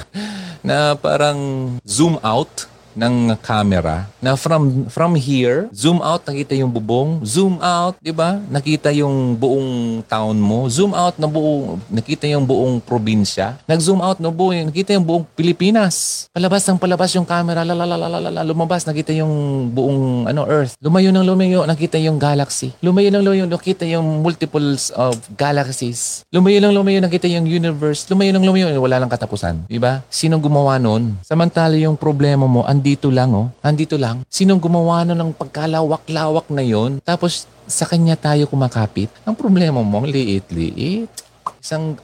[0.66, 1.38] na parang
[1.86, 2.66] zoom out
[2.98, 7.22] ng camera na from from here zoom out nakita yung bubong.
[7.22, 8.42] Zoom out di ba?
[8.50, 10.66] Nakita yung buong town mo.
[10.66, 13.54] Zoom out na buong nakita yung buong probinsya.
[13.70, 16.26] Nag zoom out na buong nakita yung buong Pilipinas.
[16.34, 20.42] Palabas ng palabas yung camera la la la la la lumabas nakita yung buong ano
[20.50, 20.74] earth.
[20.82, 22.74] Lumayo ng lumayo nakita yung galaxy.
[22.82, 26.26] Lumayo ng lumayo nakita yung multiples of galaxies.
[26.34, 28.10] Lumayo ng lumayo nakita yung universe.
[28.10, 30.00] Lumayo ng lumayo wala lang katapusan di ba?
[30.08, 31.20] Sinong gumawa nun?
[31.20, 36.64] Samantala yung problema mo andito lang oh andito lang sinong gumawa nun ng pagkalawak-lawak na
[36.64, 41.12] yon tapos sa kanya tayo kumakapit ang problema mo ang liit-liit
[41.60, 42.00] isang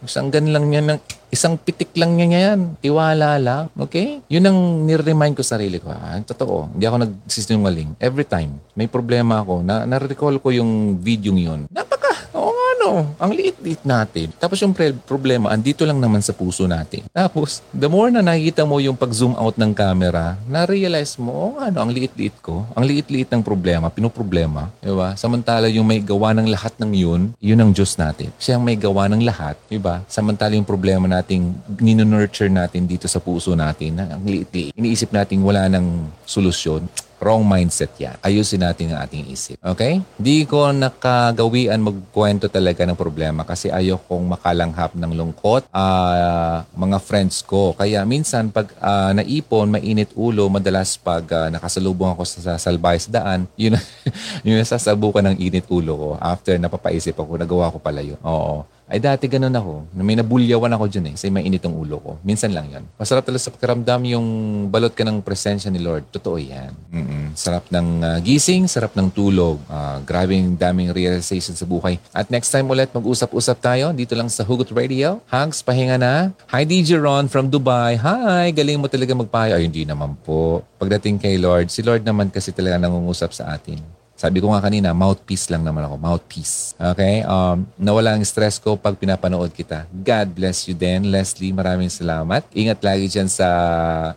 [0.00, 0.98] isang gan lang yan ng
[1.32, 2.76] isang pitik lang niya yan.
[2.82, 3.72] Tiwala lang.
[3.78, 4.20] Okay?
[4.28, 5.88] Yun ang nire-remind ko sa sarili ko.
[5.88, 6.74] Ah, totoo.
[6.74, 7.96] Hindi ako nagsisinungaling.
[8.02, 11.70] Every time may problema ako, na na-recall ko yung video yun.
[11.70, 13.14] Napaka, oo nga no.
[13.22, 14.34] Ang liit-liit natin.
[14.42, 17.06] Tapos yung pre- problema, andito lang naman sa puso natin.
[17.14, 21.70] Tapos, the more na nakikita mo yung pag-zoom out ng camera, na-realize mo, oo nga
[21.70, 22.66] no, ang liit-liit ko.
[22.74, 24.74] Ang liit-liit ng problema, pinoproblema.
[24.82, 25.14] Diba?
[25.14, 28.34] Samantala yung may gawa ng lahat ng yun, yun ang Diyos natin.
[28.42, 29.54] Siya ang may gawa ng lahat.
[29.70, 30.02] Diba?
[30.10, 34.74] Samantala yung problema nating ninonurture natin dito sa puso natin, na ang liit-liit.
[34.74, 36.88] Iniisip natin wala ng solusyon.
[37.22, 38.18] Wrong mindset yan.
[38.18, 39.54] Ayusin natin ang ating isip.
[39.62, 40.02] Okay?
[40.18, 47.46] Di ko nakagawian magkwento talaga ng problema kasi ayokong makalanghap ng lungkot ah, mga friends
[47.46, 47.78] ko.
[47.78, 52.98] Kaya minsan pag ah, naipon, mainit ulo, madalas pag ah, nakasalubong ako sa, sa salbay
[52.98, 53.78] sa daan, yun,
[54.42, 56.08] yun nasasabukan ng init ulo ko.
[56.18, 58.18] After napapaisip ako, nagawa ko pala yun.
[58.26, 58.66] Oo.
[58.92, 59.88] Ay dati ganun ako.
[59.96, 61.12] May nabulyawan ako dyan eh.
[61.16, 62.12] Kasi mainit ang ulo ko.
[62.20, 62.84] Minsan lang yan.
[63.00, 64.26] Masarap talaga sa pakiramdam yung
[64.68, 66.04] balot ka ng presensya ni Lord.
[66.12, 66.76] Totoo yan.
[66.92, 67.32] Mm-mm.
[67.32, 69.56] Sarap ng ah, gising, sarap ng tulog.
[69.64, 71.96] Ah, grabing daming realization sa buhay.
[72.12, 75.24] At next time ulit mag-usap-usap tayo dito lang sa Hugot Radio.
[75.32, 76.36] Hugs, pahinga na.
[76.52, 77.96] Hi DJ Ron from Dubai.
[77.96, 79.56] Hi, galing mo talaga magpahay.
[79.56, 80.68] Ay, hindi naman po.
[80.76, 84.01] Pagdating kay Lord, si Lord naman kasi talaga nangungusap sa atin.
[84.22, 85.98] Sabi ko nga kanina, mouthpiece lang naman ako.
[85.98, 86.78] Mouthpiece.
[86.78, 87.26] Okay?
[87.26, 89.90] Um, nawala ang stress ko pag pinapanood kita.
[89.90, 91.50] God bless you din, Leslie.
[91.50, 92.46] Maraming salamat.
[92.54, 93.50] Ingat lagi dyan sa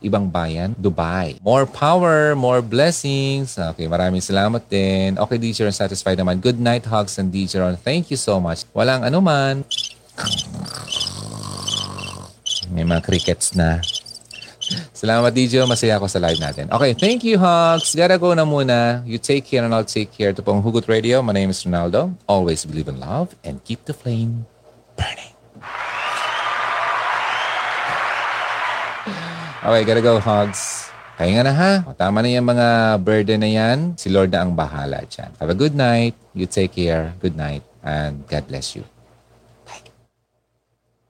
[0.05, 1.41] ibang bayan, Dubai.
[1.41, 3.57] More power, more blessings.
[3.57, 5.17] Okay, maraming salamat din.
[5.17, 6.37] Okay, DJ Ron, satisfied naman.
[6.37, 7.73] Good night, hugs and DJ Ron.
[7.73, 8.69] Thank you so much.
[8.77, 9.65] Walang anuman.
[12.69, 13.81] May mga crickets na.
[14.95, 15.61] Salamat, DJ.
[15.67, 16.69] Masaya ako sa live natin.
[16.71, 17.93] Okay, thank you, Hugs.
[17.93, 19.05] Gotta go na muna.
[19.05, 20.33] You take care and I'll take care.
[20.33, 21.21] Ito pong Hugot Radio.
[21.21, 22.15] My name is Ronaldo.
[22.25, 24.49] Always believe in love and keep the flame
[24.97, 25.33] burning.
[29.65, 30.93] Okay, gotta go, Hugs.
[31.17, 31.71] Kaya nga na ha.
[31.95, 33.97] Tama na yung mga burden na yan.
[33.97, 35.31] Si Lord na ang bahala dyan.
[35.41, 36.13] Have a good night.
[36.37, 37.15] You take care.
[37.17, 37.63] Good night.
[37.81, 38.85] And God bless you.